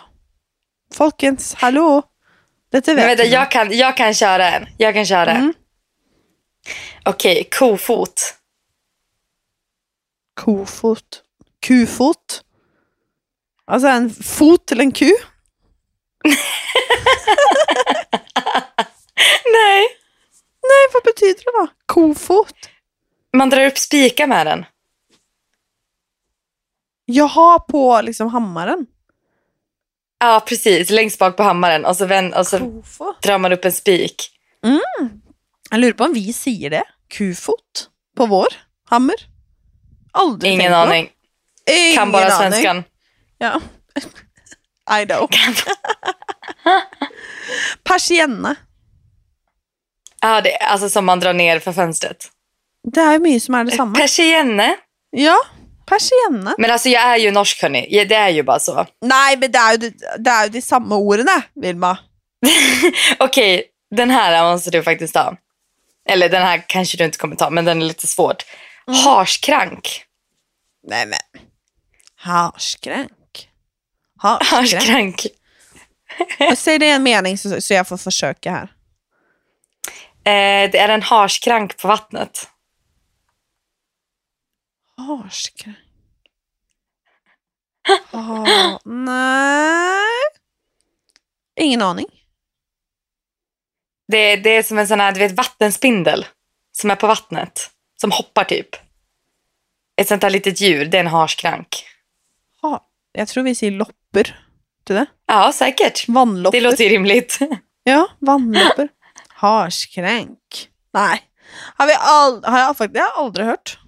[0.95, 2.03] Folkens, hallå?
[2.73, 4.67] Detta vet vänta, jag kan, jag kan köra en.
[4.79, 5.37] Jag kan köra en.
[5.37, 5.55] Mm.
[7.05, 8.35] Okej, kofot.
[10.35, 11.23] Kofot.
[11.61, 12.45] Kufot.
[13.65, 15.11] Alltså en fot till en ku.
[19.53, 19.87] Nej.
[20.83, 21.69] Nej, vad betyder det då?
[21.87, 22.55] Kofot.
[23.37, 24.65] Man drar upp spikar med den.
[27.05, 28.87] Jaha, på liksom hammaren.
[30.19, 30.91] Ja, precis.
[30.91, 33.23] Längst bak på hammaren och så, vänd, och så Kofot.
[33.23, 34.31] drar man upp en spik.
[35.71, 36.85] Jag lurar på om vi säger det.
[37.09, 37.89] Kufot.
[38.17, 38.47] På vår
[38.89, 39.15] hammer.
[40.13, 40.77] Aldrig Ingen tänkt på.
[40.91, 41.11] aning.
[41.71, 42.53] Ingen Kan bara aning.
[42.53, 42.85] svenskan.
[43.39, 43.61] Ja.
[45.03, 45.29] I know.
[47.85, 48.57] Persienne.
[50.23, 52.29] Ja, det, alltså som man drar ner för fönstret.
[52.93, 53.99] Det är mye som är detsamma.
[53.99, 54.77] Persienne.
[55.11, 55.37] Ja,
[55.87, 56.55] persienne.
[56.59, 58.05] Men alltså jag är ju norsk hörni.
[58.09, 58.87] Det är ju bara så.
[59.01, 61.99] Nej, men det är ju de, det är ju de samma orden, Vilma.
[63.19, 65.37] Okej, den här måste du faktiskt ta.
[66.09, 68.45] Eller den här kanske du inte kommer ta, men den är lite svårt.
[69.05, 70.05] Harskrank.
[70.89, 71.43] Nej men.
[72.17, 73.49] Harskrank.
[74.19, 74.53] Harskrank.
[74.53, 75.27] Harskrank.
[76.57, 78.69] Säg det i en mening så, så jag får försöka här.
[80.25, 82.49] Eh, det är en harskrank på vattnet.
[84.97, 85.77] Harskrank.
[88.13, 90.05] Ha, nej.
[91.61, 92.07] Ingen aning.
[94.09, 96.27] Det, det är som en sån här, du vet, vattenspindel
[96.73, 97.71] som är på vattnet.
[98.01, 98.69] Som hoppar typ.
[99.97, 101.85] Ett sånt här litet djur, det är en harskrank.
[102.63, 104.25] Ha, jag tror vi säger loppor.
[104.85, 105.07] Det?
[105.27, 106.09] Ja, säkert.
[106.09, 106.59] Vannloppor.
[106.59, 107.39] Det låter rimligt.
[107.85, 108.89] Ja, vannloppor.
[109.43, 110.69] Harskrank.
[110.95, 111.23] Nej.
[111.77, 113.79] Har, vi all, har jag faktiskt jag har aldrig hört.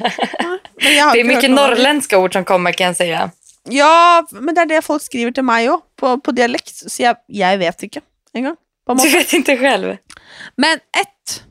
[0.40, 3.30] Nej, men jag har Det är mycket norrländska ord som kommer kan jag säga.
[3.68, 6.90] Ja, men det är det folk skriver till mig också, på, på dialekt.
[6.90, 8.00] Så jag, jag vet inte.
[8.32, 8.56] En gång.
[9.02, 9.96] Du vet inte själv.
[10.56, 11.42] Men ett.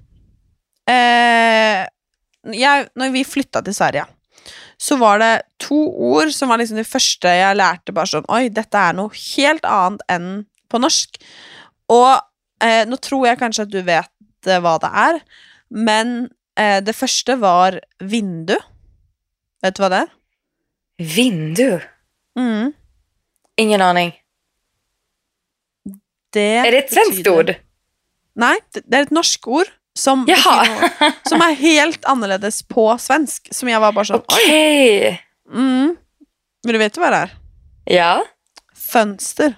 [0.89, 1.87] Eh,
[2.55, 4.05] jag, när vi flyttade till Sverige
[4.77, 8.49] så var det två ord som var liksom det första jag lärde bara sån, oj,
[8.49, 11.23] detta är något helt annat än på norsk.
[11.87, 12.32] Och
[12.63, 14.11] eh, nu tror jag kanske att du vet
[14.47, 15.19] eh, vad det är,
[15.69, 18.55] men eh, det första var vindu.
[19.61, 20.07] Vet du vad det är?
[20.97, 21.79] Vindu?
[22.39, 22.73] Mm.
[23.55, 24.13] Ingen aning.
[26.29, 27.55] Det Är det ett svenskt betyder- ord?
[28.35, 33.47] Nej, det, det är ett norskt ord som, betyder- som är helt annorlunda på svensk.
[33.51, 34.21] Som jag var bara så, oj.
[34.27, 35.21] Okej.
[35.53, 35.95] Mm.
[36.63, 37.29] Men du vet vad det är?
[37.85, 38.25] Ja.
[38.75, 39.53] Fönster.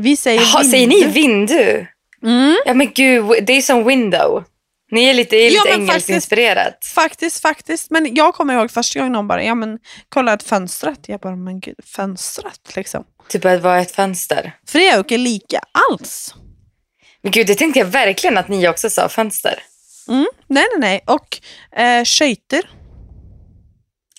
[0.00, 0.70] Vi säger Jaha, vindu.
[0.70, 1.86] säger ni vindu?
[2.22, 2.56] Mm.
[2.66, 4.44] Ja men gud, det är som window.
[4.90, 6.84] Ni är lite, är Ja, lite faktiskt- engelskinspirerat.
[6.94, 7.90] Faktiskt, faktiskt.
[7.90, 10.98] Men jag kommer ihåg första gången någon bara, ja men kolla ett fönstret.
[11.08, 13.04] Jag bara, men gud, fönstret liksom.
[13.28, 14.52] Typ att vara ett fönster.
[14.68, 15.60] För det är ju inte lika
[15.90, 16.34] alls.
[17.22, 19.62] Men gud, det tänkte jag verkligen att ni också sa, fönster.
[20.08, 20.26] Mm.
[20.46, 21.00] Nej, nej, nej.
[21.06, 21.40] Och
[21.80, 22.70] eh, skøyter.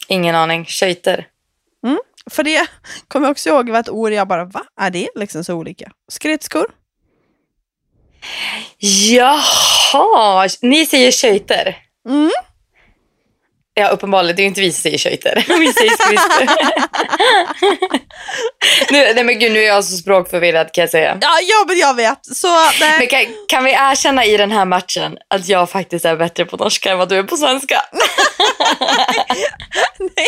[0.08, 0.66] Ingen aning.
[0.66, 1.28] Skøyter.
[2.30, 2.68] För det
[3.08, 4.64] kommer jag också ihåg var ett ord jag bara, va?
[4.82, 5.92] Är det liksom så olika?
[6.12, 6.66] Skridskor.
[9.12, 11.78] Jaha, ni säger skøyter.
[12.10, 12.32] Mm.
[13.74, 14.36] Ja, uppenbarligen.
[14.36, 15.46] Det är ju inte vi som säger skøyter.
[15.60, 16.46] Vi säger skridskor.
[18.92, 21.18] nu, nej men gud, nu är jag så språkförvirrad kan jag säga.
[21.22, 22.26] Ja, ja, men jag vet.
[22.26, 22.48] Så
[22.80, 23.00] nej.
[23.00, 26.58] Men kan, kan vi erkänna i den här matchen att jag faktiskt är bättre på
[26.58, 27.82] norska än vad du är på svenska?
[30.00, 30.28] nej,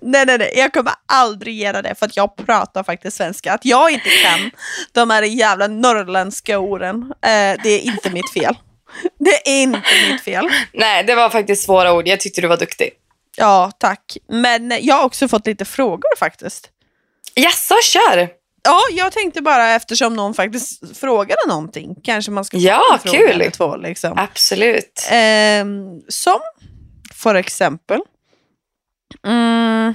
[0.00, 3.52] nej, nej, nej, jag kommer aldrig göra det för att jag pratar faktiskt svenska.
[3.52, 4.50] Att jag inte kan
[4.92, 8.56] de här jävla norrländska orden, eh, det är inte mitt fel.
[9.18, 10.48] Det är inte mitt fel.
[10.72, 12.08] Nej, det var faktiskt svåra ord.
[12.08, 12.90] Jag tyckte du var duktig.
[13.36, 14.16] Ja, tack.
[14.28, 16.70] Men jag har också fått lite frågor faktiskt.
[17.34, 18.28] Jaså, kör!
[18.66, 23.12] Ja, jag tänkte bara eftersom någon faktiskt frågade någonting, kanske man ska få Ja, en
[23.12, 23.30] kul.
[23.30, 23.76] eller två.
[23.76, 24.18] Liksom.
[24.18, 25.06] Absolut.
[25.10, 26.40] Ehm, som
[27.14, 28.00] för exempel.
[29.26, 29.94] Mm,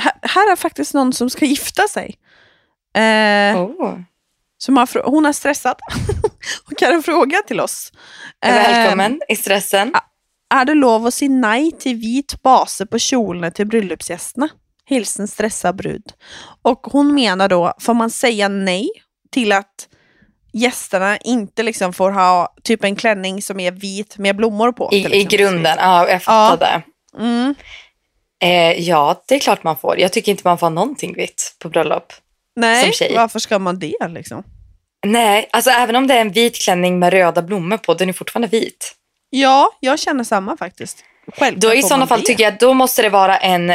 [0.00, 2.18] här, här är faktiskt någon som ska gifta sig.
[2.94, 3.98] Eh, Oh.
[4.58, 5.76] som har, hon är stressad
[6.70, 7.92] och har en fråga till oss.
[8.44, 9.92] Ehm, Välkommen i stressen.
[10.54, 14.48] är det lov att säga nej till vit base på kjolarna till bröllopsgästerna?
[14.86, 16.12] Hilsen stressad brud.
[16.62, 18.88] Och hon menar då, får man säga nej
[19.30, 19.88] till att
[20.52, 24.88] gästerna inte liksom får ha typ en klänning som är vit med blommor på?
[24.92, 26.82] I, I grunden, ja, jag fattade.
[27.18, 27.54] Mm.
[28.42, 29.98] Eh, ja, det är klart man får.
[29.98, 32.12] Jag tycker inte man får någonting vitt på bröllop.
[32.56, 34.44] Nej, varför ska man det liksom?
[35.06, 38.12] Nej, alltså även om det är en vit klänning med röda blommor på, den är
[38.12, 38.94] fortfarande vit.
[39.30, 41.04] Ja, jag känner samma faktiskt.
[41.36, 42.26] Självklart Då i sådana fall det.
[42.26, 43.72] tycker jag då måste det vara en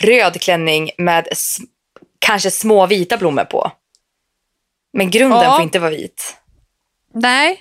[0.00, 1.28] röd klänning med
[2.18, 3.72] kanske små vita blommor på.
[4.92, 5.56] Men grunden Ja.
[5.56, 6.36] får inte vara vit.
[7.14, 7.60] Nej.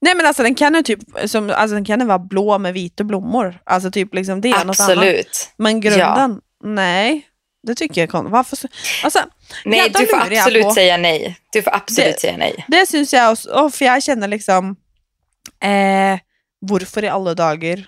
[0.00, 2.74] Nej men alltså den kan ju typ, som, alltså den kan ju vara blå med
[2.74, 3.58] vita blommor.
[3.64, 4.80] Alltså typ liksom det är något annat.
[4.80, 5.50] Absolut.
[5.56, 7.27] Men grunden, nej.
[7.62, 8.22] Det tycker jag är.
[8.28, 8.56] Varför?
[8.56, 8.68] så-
[9.04, 9.18] Alltså,
[9.64, 11.38] Nej, du får absolut säga nej.
[11.52, 12.64] Du får absolut Det- säga nej.
[12.68, 14.76] det syns jag också, och för jag känner liksom,
[15.62, 16.18] eh,
[16.60, 17.86] varför i alla dagar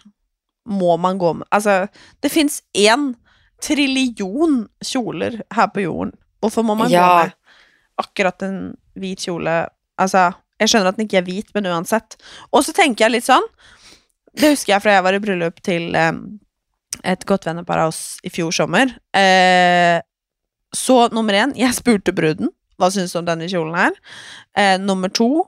[0.68, 1.87] må man gå med, alltså
[2.20, 3.14] det finns en
[3.66, 6.12] triljon kjolar här på jorden.
[6.40, 7.09] Varför må man Ja.
[7.09, 7.30] gå med
[7.94, 9.68] akkurat en vit kjole?
[9.96, 12.22] Alltså, jag känner att den inte är vit, men uansett.
[12.50, 13.42] Och så tänker jag lite sån,
[14.33, 16.12] det husker jag från jag var i bröllop till eh,
[17.05, 18.93] ett gott vännerpar av oss i fjol sommar.
[19.17, 20.01] Eh,
[20.77, 23.97] så nummer én, jeg spurte bruden hva syns du om denne kjolen her.
[24.57, 25.45] Eh, nummer to,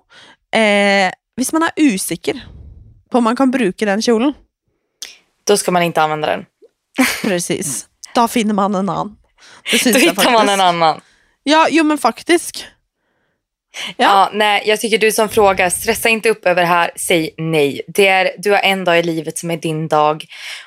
[0.53, 2.41] eh, hvis man er usikker
[3.11, 4.35] på om man kan bruke den kjolen,
[5.45, 6.47] Då ska man inte använda den.
[7.23, 9.17] precis, da finner man en annen.
[9.71, 10.63] Det syns Då jeg hittar man en faktisk.
[10.63, 11.01] annan.
[11.45, 12.67] Ja, jo men faktisk.
[13.87, 13.95] Ja.
[13.97, 14.31] Ja.
[14.33, 17.83] nej, jag tycker du som frågar, stressa inte upp över det här, säg nej.
[17.89, 20.25] Det är, du har en dag i livet som är din dag.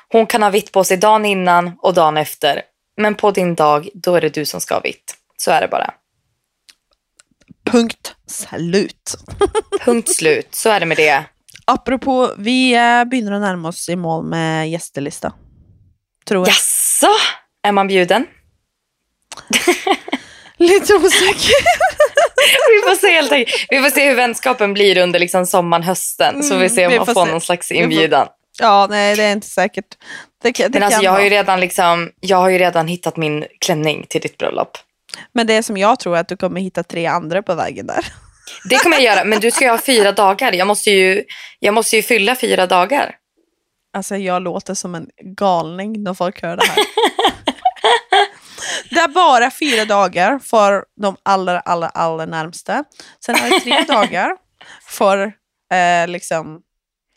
[0.08, 2.62] Hon kan ha vitt på sig dagen innan och dagen efter.
[2.96, 5.14] Men på din dag, då är det du som ska ha vitt.
[5.36, 5.94] Så är det bara.
[7.64, 9.16] Punkt slut.
[9.84, 10.54] Punkt slut.
[10.54, 11.24] Så är det med det.
[11.64, 15.32] Apropos, vi eh, begynner å nærme oss i mål med gjestelista.
[16.28, 16.54] Tror jeg.
[16.54, 17.10] Jaså?
[17.62, 18.26] Är man bjuden?
[20.58, 21.54] Litt osäker.
[22.70, 23.66] Vi får se helt enkelt.
[23.70, 26.42] Vi får se hur vänskapen blir under liksom sommaren, hösten.
[26.42, 28.26] Så vi Mm, ser om vi man får får någon slags inbjudan.
[28.60, 29.84] Ja, nej det är inte säkert.
[30.42, 33.44] Det, det Men alltså jag har, ju redan liksom, jag har ju redan hittat min
[33.60, 34.78] klänning till ditt bröllop.
[35.32, 38.06] Men det som jag tror är att du kommer hitta tre andra på vägen där.
[38.70, 40.52] Det kommer jag göra, men du ska ju ha fyra dagar.
[40.52, 41.24] Jag måste ju,
[41.58, 43.14] jag måste ju fylla fyra dagar.
[43.96, 46.76] Alltså jag låter som en galning när folk hör det här.
[48.90, 52.84] det är bara fyra dagar för de allra, allra, allra närmsta.
[53.24, 54.36] Sen har vi tre dagar
[54.88, 55.32] för
[55.72, 56.60] eh, liksom,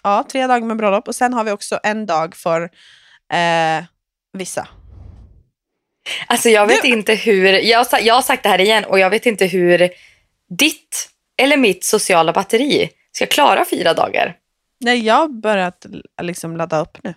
[0.03, 1.07] ja, tre dagar med bröllop.
[1.07, 2.61] Och sen har vi också en dag för
[3.33, 3.83] eh,
[4.37, 4.67] vissa.
[6.27, 9.09] Alltså jag vet Du- inte hur, jag jag har sagt det här igen och jag
[9.09, 9.89] vet inte hur
[10.57, 11.09] ditt
[11.41, 14.35] eller mitt sociala batteri ska klara fyra dagar.
[14.79, 15.85] Nej, jag har börjat
[16.21, 17.13] liksom ladda upp nu.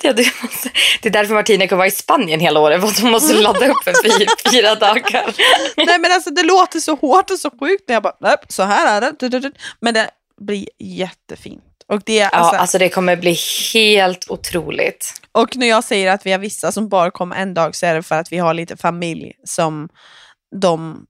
[0.00, 0.70] Det, du måste,
[1.02, 3.68] det är därför Martina kan vara i Spanien hela året, för att hon måste ladda
[3.68, 5.34] upp för fyra, fyra dagar.
[5.86, 8.62] Nej men alltså det låter så hårt och så sjukt när jag bara, nej, så
[8.62, 9.52] här är det.
[9.80, 10.10] Men det
[10.40, 11.64] blir jättefint.
[11.88, 13.38] Och, det, är Ja, alltså, alltså det kommer bli
[13.74, 15.14] helt otroligt.
[15.32, 17.94] och när jag säger att vi har vissa som bara kommer en dag så är
[17.94, 19.88] det för att vi har lite familj som
[20.60, 21.06] de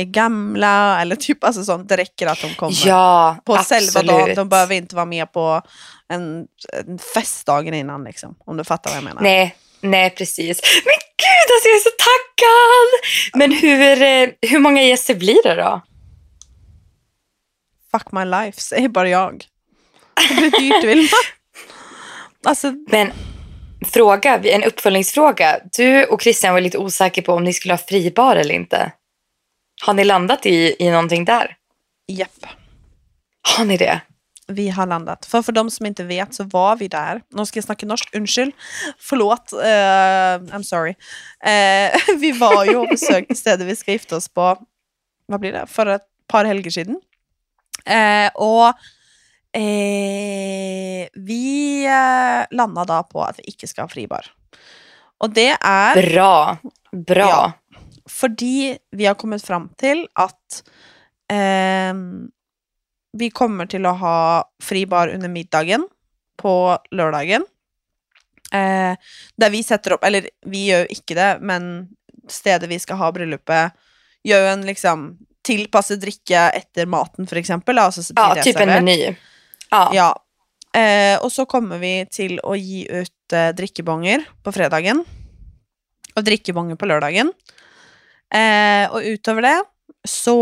[0.00, 1.88] är gamla eller typ alltså sånt.
[1.88, 3.94] Det räcker att de kommer Ja, på absolut.
[3.94, 4.34] själva dagen.
[4.34, 5.62] De behöver inte vara med på
[6.08, 8.36] en, en festdagen innan liksom.
[8.46, 9.22] Om du fattar vad jag menar.
[9.22, 10.60] Nej, nej precis.
[10.84, 13.00] Men gud, alltså jag är så taggad!
[13.34, 15.80] Men hur, eh, hur många gäster blir det då?
[17.90, 19.44] Fuck my life, säger bara jag.
[20.28, 21.08] Det blir dyrt Vilma.
[22.44, 23.12] Alltså Men
[23.92, 25.60] fråga, en uppföljningsfråga.
[25.76, 28.92] Du och Christian var lite osäker på om ni skulle ha fribar eller inte.
[29.86, 31.58] Har ni landat i, i någonting där?
[32.08, 32.46] japp.
[33.56, 34.00] Har ni det?
[34.46, 35.26] Vi har landat.
[35.26, 37.22] För för de som inte vet så var vi där.
[37.28, 38.52] Nu ska jag snacka norsk, unnskyld.
[38.98, 40.94] Förlåt, eh, I'm sorry.
[41.44, 44.58] Eh, vi var ju och besökte stället vi ska gifta oss på,
[45.26, 47.00] vad blir det, för ett par helger sedan.
[47.84, 48.74] Eh, och
[51.12, 51.88] vi
[52.50, 54.26] landade då på att vi inte ska ha fribar.
[55.18, 56.56] Och det är Bra.
[56.92, 57.28] Bra.
[57.28, 57.52] Ja.
[58.10, 60.62] Fordi vi har kommet fram til at
[61.32, 62.28] ehm,
[63.18, 64.18] vi kommer til å ha
[64.62, 65.86] fri bar under middagen
[66.38, 66.52] på
[66.94, 67.44] lørdagen.
[68.52, 68.94] Eh,
[69.36, 71.88] der vi setter opp Eller vi gjør jo ikke det, men
[72.32, 73.74] stedet vi skal ha bryllupet,
[74.24, 75.10] gjør en liksom
[75.48, 77.76] tilpasset drikke etter maten, for eksempel.
[77.76, 78.96] da, og så blir Ja, det typ en meny.
[79.70, 79.84] Ja.
[79.96, 80.08] Ja.
[80.76, 85.04] Eh, og så kommer vi til å gi ut eh, drikkebonger på fredagen.
[86.16, 87.32] Og drikkebonger på lørdagen.
[88.34, 89.58] Eh, og utover det
[90.04, 90.36] så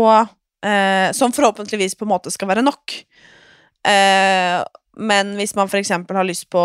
[0.65, 2.95] eh, Som forhåpentligvis på en måte skal være nok.
[3.87, 4.59] Eh,
[4.97, 5.93] men hvis man f.eks.
[5.93, 6.63] har lyst på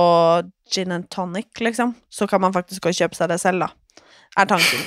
[0.73, 3.69] gin and tonic, liksom, så kan man faktisk gå og kjøpe seg det selv, da.
[4.41, 4.83] Er tanken.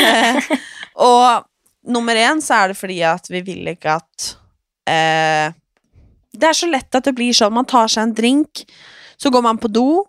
[0.00, 0.50] eh,
[0.98, 1.46] og
[1.86, 4.32] nummer én så er det fordi at vi vil ikke at
[4.90, 5.54] eh,
[6.32, 7.50] det är så lätt att det blir så.
[7.50, 8.66] Man tar sig en drink,
[9.16, 10.04] så går man på do,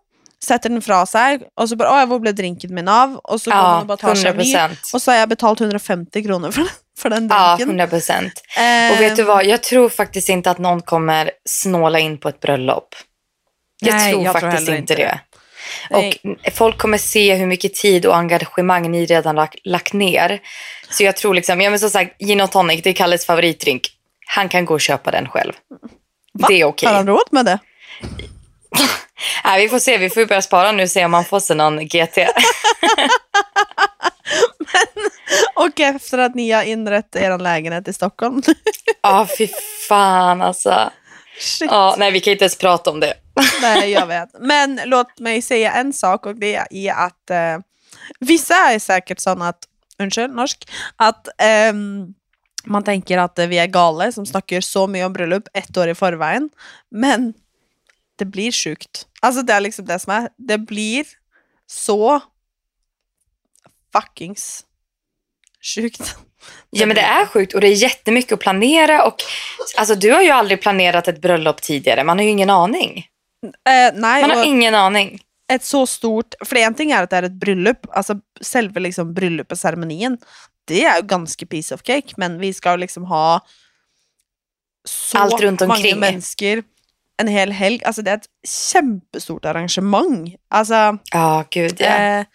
[0.45, 3.15] sätter den fra sig och så bara, oj, vad blev drinken min av?
[3.15, 4.77] Och så går man Ja, och bara tar sig 100 en ny.
[4.93, 6.65] Och så har jag betalt 150 kronor för,
[6.99, 7.69] för den Ja, drinken.
[7.69, 8.33] 100 procent.
[8.57, 12.29] Eh, Och vet du vad, jag tror faktiskt inte att någon kommer snåla in på
[12.29, 12.95] ett bröllop.
[13.81, 15.19] Jag Nej, tror jag tror faktiskt heller inte det.
[15.89, 16.19] Nej.
[16.45, 20.39] Och folk kommer se hur mycket tid och engagemang ni redan lagt, lagt ner.
[20.89, 23.89] Så jag tror liksom, ja men som sagt, gin och tonic, det är Kalles favoritdrink.
[24.27, 25.53] Han kan gå och köpa den själv.
[26.33, 26.47] Va?
[26.47, 26.87] Det är okej.
[26.89, 27.59] Har han råd med det?
[29.43, 31.55] Nej, vi får se, vi får börja spara nu och se om man får sig
[31.55, 32.17] någon GT.
[35.55, 38.41] Och efter att ni har inrett er lägenhet i Stockholm.
[39.03, 39.47] Ja, fy
[39.89, 40.91] fan alltså.
[41.39, 41.71] Shit.
[41.71, 43.13] Ja, nej, vi kan inte ens prata om det.
[43.61, 44.29] Nej, jag vet.
[44.39, 47.59] Men låt mig säga en sak och det är att eh,
[48.19, 49.63] vissa är säkert sådana att,
[49.99, 52.05] unnskyld, norsk, att ehm,
[52.63, 55.87] man tänker att eh, vi är galna som snackar så mycket om bröllop ett år
[55.87, 56.49] i förvägen.
[56.91, 57.33] Men
[58.21, 59.07] det blir sjukt.
[59.21, 61.05] Alltså det är liksom det som är, det blir
[61.67, 62.19] så
[63.93, 64.65] fuckings
[65.75, 66.15] sjukt.
[66.69, 69.15] Ja men det är sjukt och det är jättemycket att planera och
[69.77, 72.03] alltså du har ju aldrig planerat ett bröllop tidigare.
[72.03, 73.07] Man har ju ingen aning.
[73.45, 75.19] Eh, nej, Man har ingen aning.
[75.51, 79.13] ett så stort, för en ting är att det är ett bröllop, alltså selve liksom
[79.13, 80.17] bryllupsceremonien,
[80.65, 83.45] det är ju ganska piece of cake, men vi ska liksom ha
[84.85, 85.99] så Allt runt många omkring.
[85.99, 86.63] människor
[87.21, 87.83] en hel helg.
[87.83, 90.35] Alltså det är ett kämpestort arrangemang.
[90.49, 91.85] Alltså, Ja gud ja.
[91.85, 92.25] eh,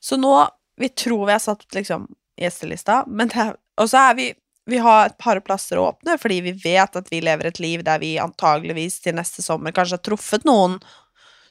[0.00, 2.08] så nu, vi tror vi har satt liksom
[2.40, 4.34] gästelista, men det och så är vi,
[4.66, 7.84] vi har ett par platser att öppna, för vi vet att vi lever ett liv
[7.84, 10.80] där vi antagligen till nästa sommar kanske har truffat någon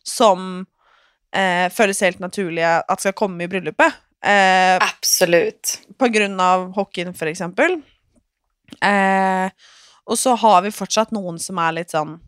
[0.03, 0.65] som
[1.35, 3.93] eh, føles helt naturlig at skal komme i bryllupet.
[4.25, 5.79] Eh, Absolut.
[5.99, 7.81] på grunn av hockeyen, for eksempel.
[8.81, 9.51] Eh,
[10.05, 12.19] og så har vi fortsatt noen som er litt sånn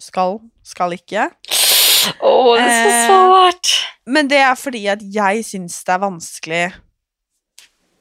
[0.00, 1.28] Skal, skal ikke.
[2.20, 3.68] Åh det är så Eh, svårt.
[4.06, 6.64] Men det er fordi at jeg syns det er vanskelig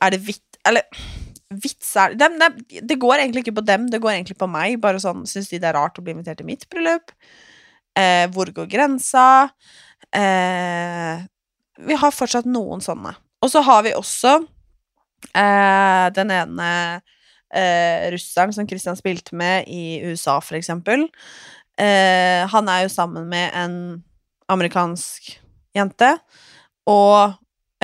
[0.03, 0.81] Er det vitt Eller
[1.53, 4.79] vits er det, det, det går egentlig ikke på dem, det går egentlig på meg.
[4.81, 7.13] Bare sånn, Syns de det er rart å bli invitert til mitt bryllup?
[7.99, 9.49] Eh, hvor går grensa?
[10.09, 11.21] Eh,
[11.77, 13.13] vi har fortsatt noen sånne.
[13.43, 14.33] Og så har vi også
[15.35, 16.69] eh, den ene
[17.53, 21.05] eh, russeren som Christian spilte med i USA, for eksempel.
[21.77, 24.03] Eh, han är ju samman med en
[24.47, 25.39] amerikansk
[25.73, 26.17] jente.
[26.85, 27.23] Och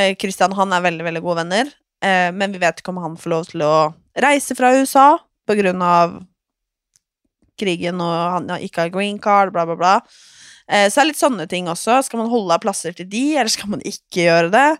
[0.03, 1.65] eh, Christian han är väldigt, väldigt goda vänner.
[2.03, 5.53] Eh, men vi vet inte om han får lov till att resa från USA på
[5.53, 6.25] grund av
[7.59, 10.01] krigen, och han inte har green card, bla, bla, bla.
[10.71, 12.03] Eh, så det det lite sådana ting också.
[12.03, 14.77] Ska man hålla platser till de, eller ska man inte göra det?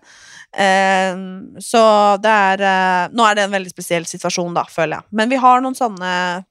[0.56, 1.16] Eh,
[1.60, 2.58] så det är...
[2.58, 5.04] eh, nu är det en väldigt speciell situation då, följer jag.
[5.08, 6.42] Men vi har någon sådana eh,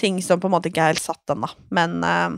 [0.00, 1.48] ting som på en måte ikke er helt satt ennå.
[1.70, 2.28] Men eh,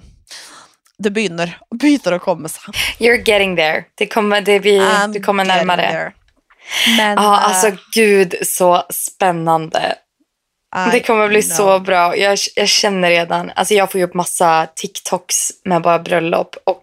[0.99, 2.75] det begynner, begynner å komme seg.
[2.99, 3.85] You're getting there.
[3.99, 5.45] Det kommer, det blir, du kommer
[5.77, 6.13] there.
[6.97, 9.95] Men Ja, eh, alltså gud så spännande.
[10.77, 11.57] I Det kommer bli know.
[11.57, 12.17] så bra.
[12.17, 16.83] Jag, jag känner redan, alltså jag får ju upp massa TikToks med bara bröllop och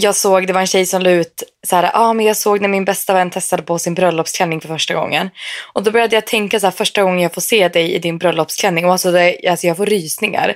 [0.00, 2.60] jag såg, det var en tjej som la ut så här, ah, men jag såg
[2.60, 5.30] när min bästa vän testade på sin bröllopsklänning för första gången.
[5.72, 8.18] Och då började jag tänka så här, första gången jag får se dig i din
[8.18, 10.54] bröllopsklänning och alltså, det, alltså jag får rysningar.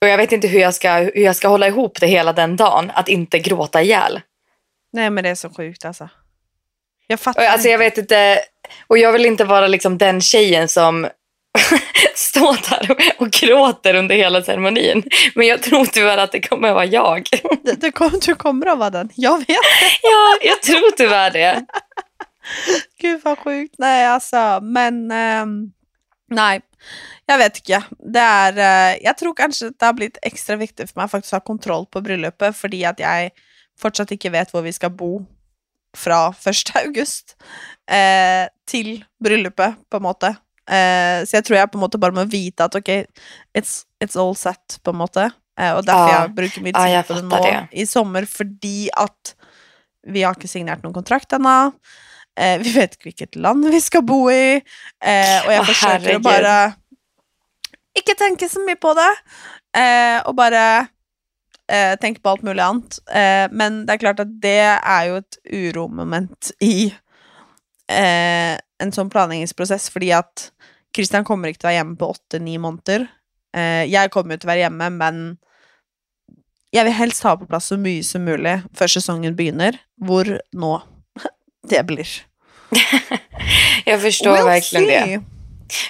[0.00, 2.56] Och jag vet inte hur jag, ska, hur jag ska hålla ihop det hela den
[2.56, 4.20] dagen, att inte gråta ihjäl.
[4.92, 6.08] Nej, men det är så sjukt alltså.
[7.06, 8.40] Jag Och, fattar alltså jag vet inte,
[8.86, 11.08] och jag vill inte vara liksom den tjejen som
[12.14, 15.02] står där och, gråter under hela ceremonin.
[15.34, 17.28] Men jag tror tyvärr att det kommer vara jag.
[17.62, 19.10] Det, det kom, du kommer att vara den.
[19.14, 19.48] Jag vet.
[20.02, 21.66] ja, jag tror tyvärr det.
[23.00, 23.74] Gud vad sjukt.
[23.78, 25.70] Nej, alltså, men ehm,
[26.30, 26.60] nej.
[27.26, 27.82] Jag vet inte.
[28.12, 31.10] Det är, eh, jag tror kanske att det har blivit extra viktigt för mig att
[31.10, 33.30] faktiskt ha kontroll på bröllopet, fordi att jag
[33.80, 35.26] fortsatt inte vet var vi ska bo
[35.96, 36.56] från 1.
[36.84, 37.36] august
[37.90, 40.36] eh, till bröllopet på en måte.
[40.68, 43.06] Eh, så jag tror jag på en måte bara måste veta att okej,
[43.58, 45.30] it's, it's all set på en måte.
[45.60, 46.20] Eh, och därför Ja.
[46.22, 47.68] jag brukar mitt Ja, jag på det nu det.
[47.72, 49.34] i sommar, fordi att
[50.06, 51.72] vi har inte signerat någon kontrakt ännu.
[52.40, 54.54] Eh, vi vet inte vilket land vi ska bo i.
[55.04, 55.12] Eh,
[55.46, 56.16] jag Åh, försöker herregud.
[56.16, 56.64] att bara
[57.98, 59.14] inte tänka så mycket på det.
[59.80, 60.78] Eh, och bara
[61.72, 62.98] eh, tänka på allt möjligt annat.
[63.08, 66.94] Eh, men det är klart att det är ju ett uromoment i
[67.90, 69.90] eh, en sån planläggningsprocess.
[69.90, 70.52] För att
[70.96, 73.06] Christian kommer inte vara hemma på 8-9 månader.
[73.56, 75.36] Eh, jag kommer inte vara hemma, men
[76.70, 79.76] jag vill helst ha på plats så mycket som möjligt för säsongen börjar.
[80.00, 80.82] Hvor nå
[81.68, 82.08] det blir.
[83.84, 85.04] Jag förstår We'll verkligen det.
[85.04, 85.20] see.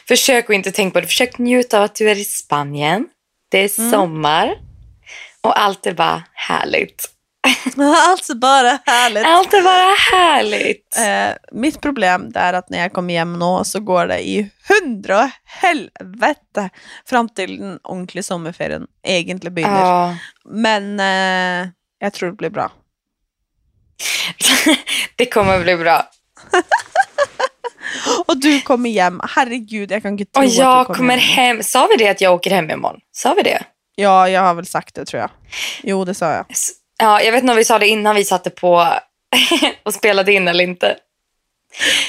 [0.09, 1.07] Försök att inte tänka på det.
[1.07, 3.07] Försök njuta av att du är i Spanien.
[3.51, 3.91] Det är Mm.
[3.91, 4.55] sommar.
[5.41, 7.11] Och allt är bara härligt.
[8.09, 9.25] Alltså bara härligt.
[9.27, 10.97] Allt är bara härligt.
[10.99, 15.31] Eh, mitt problem är att när jag kommer hem nu så går det i hundra
[15.45, 16.71] helvete
[17.07, 19.81] fram till den ordentliga sommarferien egentligen börjar.
[19.87, 20.17] Ja.
[20.45, 21.69] Men eh,
[21.99, 22.73] jag tror det blir bra.
[25.17, 26.11] det kommer bli bra.
[28.27, 29.21] Och du kommer hem.
[29.29, 31.57] Herregud, jag kan inte tro Och att du jag kommer, kommer hem.
[31.57, 31.63] hem.
[31.63, 33.01] Sa vi det att jag åker hem imorgon?
[33.13, 33.63] Sa vi det?
[33.95, 35.31] Ja, jag har väl sagt det tror jag.
[35.83, 36.45] Jo, det sa jag.
[36.51, 38.95] S- Ja, jag vet inte om vi sa det innan vi satte på
[39.83, 40.97] och spelade in eller inte.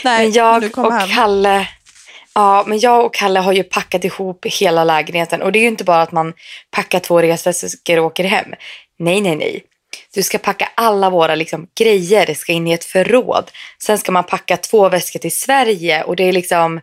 [0.03, 1.09] Nej, Men jag och hem.
[1.09, 1.67] Kalle
[2.39, 5.41] Ja, men jag och Kalle har ju packat ihop hela lägenheten.
[5.41, 6.33] Och det är ju inte bara att man
[6.71, 8.53] packar två resväskor och åker hem.
[8.99, 9.63] Nej, nej, nej.
[10.13, 13.51] Du ska packa alla våra liksom, grejer, det ska in i ett förråd.
[13.83, 16.81] Sen ska man packa två väskor till Sverige och det är liksom...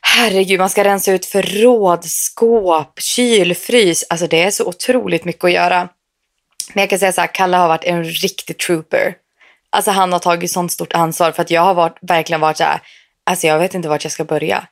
[0.00, 4.04] Herregud, man ska rensa ut förråd, skåp, kyl, frys.
[4.08, 5.88] Alltså det är så otroligt mycket att göra.
[6.72, 9.14] Men jag kan säga så här, Kalle har varit en riktig trooper.
[9.70, 12.64] Alltså han har tagit sånt stort ansvar för att jag har varit, verkligen varit så
[12.64, 12.80] här,
[13.24, 14.66] alltså jag vet inte vart jag ska börja.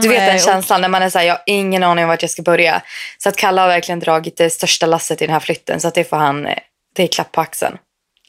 [0.00, 2.08] Du vet den och- känslan när man är så här, jag har ingen aning om
[2.08, 2.82] vart jag ska börja.
[3.18, 5.94] Så att Kalle har verkligen dragit det största lasset i den här flytten så att
[5.94, 6.42] det får han,
[6.94, 7.78] det är klapp på axeln.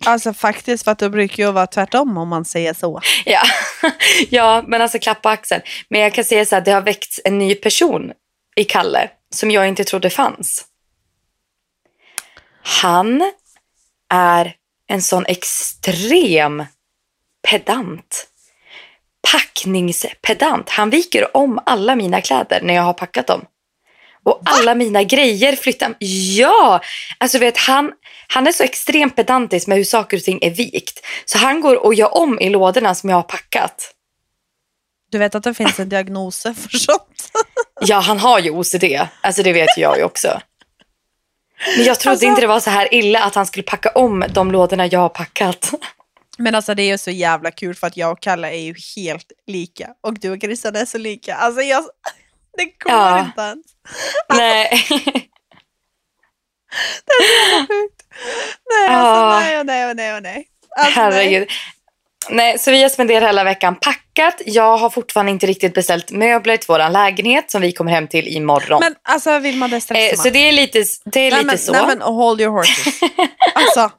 [0.05, 3.01] Alltså faktiskt, för att det brukar ju vara tvärtom om man säger så.
[3.25, 3.41] Ja.
[4.29, 5.61] ja, men alltså klapp på axeln.
[5.89, 8.11] Men jag kan säga så här, det har väckts en ny person
[8.55, 10.65] i Kalle som jag inte trodde fanns.
[12.67, 13.31] Han
[14.13, 14.55] är
[14.87, 16.65] en sån extrem
[17.47, 18.27] pedant.
[19.31, 20.69] Packningspedant.
[20.69, 23.45] Han viker om alla mina kläder när jag har packat dem.
[24.23, 25.95] Och alla mina grejer flyttar...
[25.99, 26.81] Ja!
[27.17, 27.91] Alltså vet, han,
[28.27, 31.05] han är så extremt pedantisk med hur saker och ting är vikt.
[31.25, 33.93] Så han går och gör om i lådorna som jag har packat.
[35.11, 37.31] Du vet att det finns en diagnos för sånt.
[37.81, 38.83] Ja, han har ju OCD.
[39.21, 40.41] Alltså det vet jag ju också.
[41.77, 44.25] Men jag trodde Alltså- inte det var så här illa att han skulle packa om
[44.29, 45.71] de lådorna jag har packat.
[46.37, 48.75] Men alltså det är ju så jävla kul för att jag och Kalle är ju
[48.95, 49.89] helt lika.
[50.03, 51.35] Och du och Christian är så lika.
[51.35, 51.83] Alltså jag...
[52.57, 53.19] Det går Ja.
[53.19, 53.65] inte ens.
[54.33, 54.69] Nej.
[57.67, 58.01] Sjukt.
[58.69, 58.93] Nej, Ja.
[58.93, 60.47] alltså nej och nej och nej och nej.
[60.77, 61.11] Alltså, nej.
[61.11, 61.47] Herregud.
[62.29, 64.41] Nej, så vi har spenderat hela veckan packat.
[64.45, 68.27] Jag har fortfarande inte riktigt beställt möbler till vår lägenhet som vi kommer hem till
[68.27, 68.79] imorgon.
[68.79, 71.45] Men alltså vill man det stressar eh, så det är lite, det är nej, lite
[71.45, 71.71] men, så.
[71.71, 72.99] Nej men hold your horses.
[73.53, 73.91] alltså,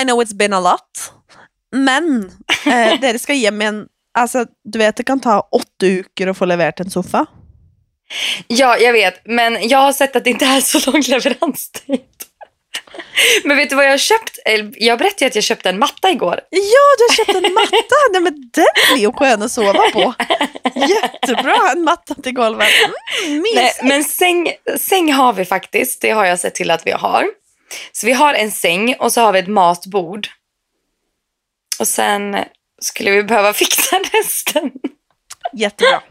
[0.00, 1.12] I know it's been a lot.
[1.72, 2.32] Men
[2.66, 3.86] eh, det ska ge mig en,
[4.18, 7.26] alltså du vet det kan ta åtta veckor att få levererat en soffa.
[8.46, 9.20] Ja, jag vet.
[9.24, 12.00] Men jag har sett att det inte är så lång leveranstid.
[13.44, 14.38] Men vet du vad jag har köpt?
[14.76, 16.40] Jag berättade ju att jag köpte en matta igår.
[16.50, 16.60] Ja,
[16.98, 17.94] du har köpt en matta!
[18.12, 20.14] Nej men den blir ju skön att sova på.
[20.74, 22.68] Jättebra, en matta till golvet.
[23.26, 26.00] Mm, Nej, men säng, säng har vi faktiskt.
[26.00, 27.26] Det har jag sett till att vi har.
[27.92, 30.28] Så vi har en säng och så har vi ett matbord.
[31.80, 32.36] Och sen
[32.80, 34.70] skulle vi behöva fixa resten.
[35.52, 36.02] Jättebra.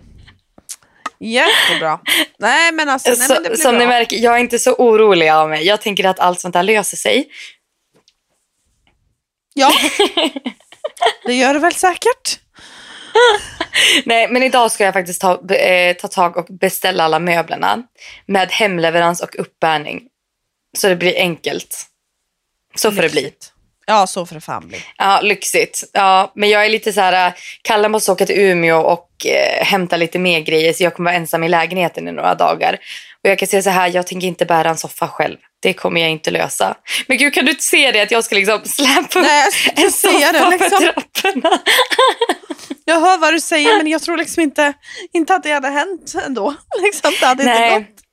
[1.19, 1.99] Jättebra.
[2.39, 3.79] Nej men alltså, nej, Så, men det blir som bra.
[3.79, 5.65] ni märker, jag är inte så orolig av mig.
[5.65, 7.27] Jag tänker att allt sånt där löser sig.
[9.53, 9.71] Ja.
[11.25, 12.39] Det gör det väl säkert.
[14.05, 17.83] Nej, men idag ska jag faktiskt ta, eh, ta tag och beställa alla möblerna
[18.25, 20.01] med hemleverans och uppbärning.
[20.77, 21.85] Så det blir enkelt.
[22.75, 23.33] Så får det bli.
[23.89, 24.25] Ja, så
[24.61, 24.83] bli.
[24.97, 25.83] Ja, lyxigt.
[25.93, 29.65] Ja, men jag är lite så här, äh, Kalle måste åka till Umeå och eh,
[29.65, 32.73] hämta lite mer grejer så jag kommer vara ensam i lägenheten i några dagar.
[33.23, 35.37] Och jag kan säga så här, jag tänker inte bära en soffa själv.
[35.61, 36.75] Det kommer jag inte lösa.
[37.07, 39.27] Men gud, kan du inte se det att jag ska liksom släpa upp
[39.75, 40.79] en soffa det, för liksom.
[40.79, 41.59] trapporna?
[42.89, 44.73] Jag hör vad du säger men jag tror liksom inte,
[45.13, 46.55] inte att det hade hänt ändå.
[46.83, 47.79] Liksom, det hade inte Nej.
[47.79, 48.06] gått.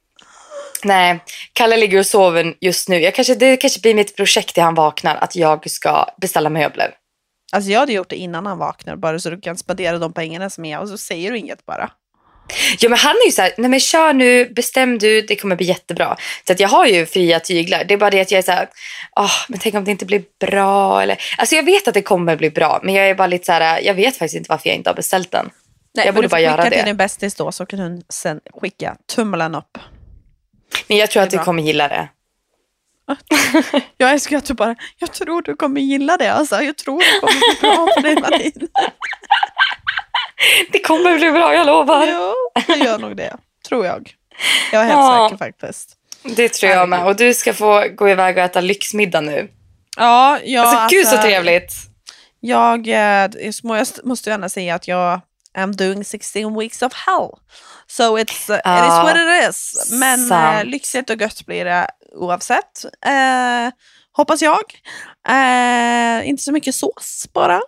[0.84, 1.18] Nej,
[1.52, 3.00] Kalle ligger och sover just nu.
[3.00, 6.90] Jag kanske, det kanske blir mitt projekt när han vaknar att jag ska beställa möbler.
[7.52, 10.50] Alltså jag hade gjort det innan han vaknar bara så du kan spendera de pengarna
[10.50, 11.90] som är och så säger du inget bara.
[12.78, 15.56] Ja, men han är ju så här, nej men kör nu, bestäm du, det kommer
[15.56, 16.16] bli jättebra.
[16.46, 17.84] Så att jag har ju fria tyglar.
[17.84, 18.68] Det är bara det att jag är så här,
[19.20, 21.02] "Åh, men tänk om det inte blir bra.
[21.02, 23.52] Eller, alltså jag vet att det kommer bli bra, men jag är bara lite så
[23.52, 25.50] här, jag vet faktiskt inte varför jag inte har beställt den.
[25.96, 26.76] Nej, Jag borde du får bara göra skicka det.
[26.76, 29.78] till din bästis då så kan hon sen skicka tummen upp.
[30.88, 32.08] Men jag tror att du kommer gilla det.
[33.96, 36.62] Jag älskar att du bara, jag tror du kommer gilla det alltså.
[36.62, 38.68] Jag tror det kommer bli bra för dig Marin.
[40.72, 42.06] Det kommer bli bra, jag lovar.
[42.06, 42.34] Ja,
[42.66, 43.36] det gör nog det.
[43.68, 44.14] Tror jag.
[44.72, 45.28] Jag är helt Ja.
[45.30, 45.96] säker faktiskt.
[46.22, 47.04] Det tror jag med.
[47.06, 49.50] Och du ska få gå iväg och äta lyxmiddag nu.
[49.96, 51.72] Ja, ja Alltså, gud så trevligt.
[52.40, 55.20] Jag, eh, jag må- jag måste gärna säga att jag
[55.54, 57.28] am doing 16 weeks of hell.
[57.96, 59.90] So it's, uh, it is what it is.
[60.00, 60.68] Men eh, sant.
[60.68, 62.84] lyxigt och gött blir det oavsett.
[63.06, 63.72] Eh,
[64.12, 64.62] hoppas jag.
[65.28, 67.60] Eh, inte så mycket sås bara.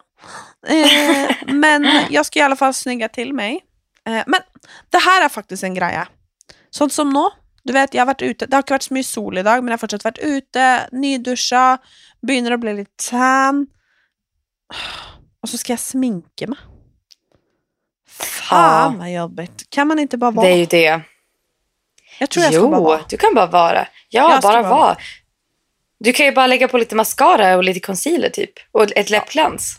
[0.67, 3.61] Eh, men jag ska i alla fall snygga till mig.
[4.07, 4.41] Eh, men
[4.91, 6.05] det här är faktiskt en grej.
[6.71, 7.31] Sånt som nå.
[7.63, 8.47] Du vet, jag har varit ute.
[8.47, 11.79] Det har inte varit så mycket sol idag, men jag har fortsatt varit ute, nyduscha,
[12.27, 13.67] börjar att bli lite tan.
[15.43, 16.59] Och så ska jag sminka mig.
[18.19, 18.99] Fan Ja.
[18.99, 19.71] vad jobbigt.
[19.71, 20.47] Kan man inte bara vara?
[20.47, 21.01] Det är ju det.
[22.19, 23.01] jag tror jag ska jo, bara vara.
[23.09, 23.89] du kan bara vara.
[24.09, 24.97] Ja, Jag ska bara bara vara.
[26.01, 28.51] Du kan ju bara lägga på lite mascara och lite concealer typ.
[28.73, 29.77] Och ett läppglans.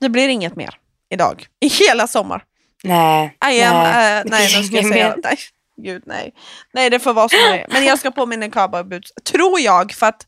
[0.00, 0.74] Det blir inget mer
[1.10, 1.46] idag.
[1.60, 2.44] I hela sommar.
[2.84, 3.36] Nej.
[3.52, 4.18] I am, nej.
[4.18, 5.16] eh, nej, nu ska jag säga.
[5.24, 5.36] Nej,
[5.82, 6.32] gud nej.
[6.74, 7.66] Nej, det får vara som det är.
[7.70, 9.12] Men jag ska på mina cowboyboots.
[9.24, 10.26] Tror jag, för att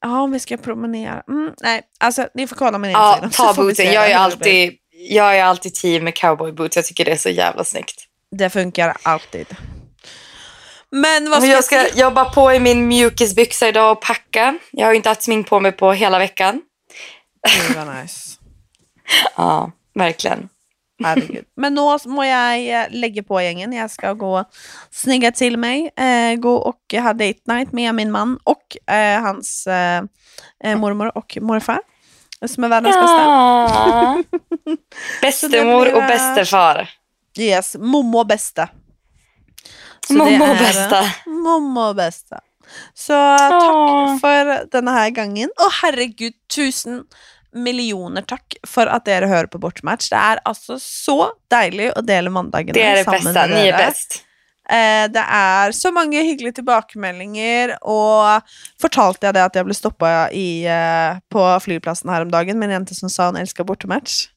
[0.00, 1.22] Ja, om vi ska promenera.
[1.28, 3.30] Mm, nej, alltså ni får kolla min Ja, Instagram.
[3.32, 3.86] så ta bootsen.
[3.86, 6.76] se Jag är, alltid, jag är alltid team med cowboy boots.
[6.76, 8.04] Jag tycker det är så jävla snyggt.
[8.30, 9.46] Det funkar alltid.
[10.90, 14.58] Men vad ska jag ska jobba på i min mjukisbyxa idag och packa.
[14.70, 16.62] Jag har ju inte haft smink på mig på hela veckan.
[17.68, 18.38] Gud vad nice.
[19.36, 20.48] Ja, verkligen.
[21.04, 21.44] Herregud.
[21.58, 23.74] Men nå må jeg eh, legge på gjengen.
[23.74, 24.60] Jeg skal gå og
[24.94, 25.90] snygge til meg.
[25.98, 30.06] Eh, gå og ha date night med min mann og eh, hans eh,
[30.62, 31.82] eh, mormor og morfar.
[32.48, 33.20] Som är världens bästa.
[33.22, 34.22] Ja.
[35.22, 36.90] Bestemor blir, och eh, bästefar.
[37.38, 38.68] Yes, mommo bästa.
[40.08, 41.04] Det Mommo bästa.
[41.26, 42.40] Mommo bästa.
[42.94, 44.18] Så tack Åh.
[44.18, 45.50] för den här gången.
[45.56, 47.02] Och herregud, tusen
[47.52, 50.10] miljoner tack för att dere hører på Bortmatch.
[50.10, 53.46] Det är alltså så deilig å dele mandagene Det är det sammen bästa.
[53.46, 53.92] med Ni är dere.
[54.64, 58.40] Eh, det er så mange hyggelige tilbakemeldinger, og
[58.80, 62.70] fortalte jeg det at jeg ble stoppa i, eh, på flyplassen her om dagen med
[62.70, 64.30] en jente som sa hun elska bortematch?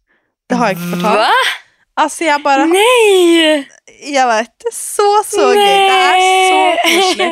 [0.47, 1.23] Det har jeg ikke fortalt.
[1.23, 1.55] Va?
[1.97, 3.65] Altså, jeg bare Nej!
[4.11, 4.73] Jeg vet det.
[4.75, 5.63] Så, så gøy.
[5.63, 6.19] Det er
[6.51, 7.31] så koselig.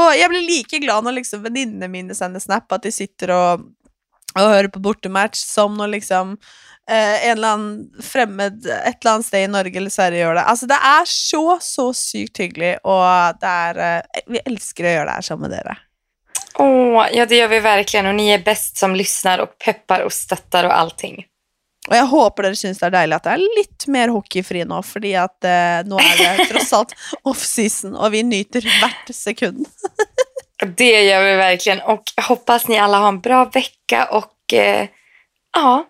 [0.00, 3.66] Og jeg blir like glad når liksom venninnene mine sender snap, at de sitter og,
[4.38, 6.36] og hører på bortematch, som når liksom
[6.90, 10.46] eh, en eller annen fremmed et eller annet sted i Norge eller Sverige gjør det.
[10.52, 15.08] Altså, det er så, så sykt hyggelig, og det er eh, Vi elsker å gjøre
[15.08, 15.78] det her sammen med dere.
[16.60, 18.06] Åh, ja, det gör vi verkligen.
[18.06, 21.24] Och ni är bäst som lyssnar och peppar och stöttar och allting.
[21.88, 24.82] Og jeg håper dere syns det er deilig at det er litt mer hockeyfri nå,
[24.84, 26.92] fordi at eh, nå er det tross alt
[27.30, 29.64] offseason, og vi nyter hvert sekund.
[30.76, 31.80] Det gör vi verkligen.
[31.80, 34.88] Och jag hoppas ni alla har en bra vecka och eh,
[35.56, 35.86] ja.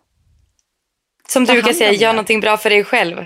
[1.32, 3.18] Som du brukar säga, gör någonting bra för dig själv.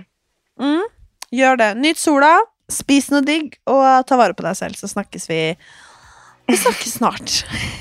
[0.61, 0.83] Mm,
[1.31, 1.75] gjør det.
[1.75, 2.37] Nyt sola,
[2.73, 5.41] spis noe digg, og ta vare på deg selv, så snakkes vi
[6.47, 7.31] Vi snakkes snart.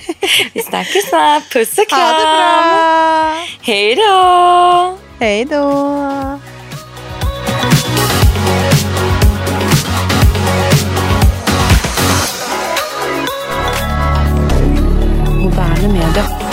[0.54, 1.50] Vi snackar snart.
[1.54, 2.70] Puss och Ha det kram.
[2.70, 3.46] bra!
[3.62, 4.98] Hej då!
[5.20, 6.40] Hei då!
[15.42, 16.53] Moderne media.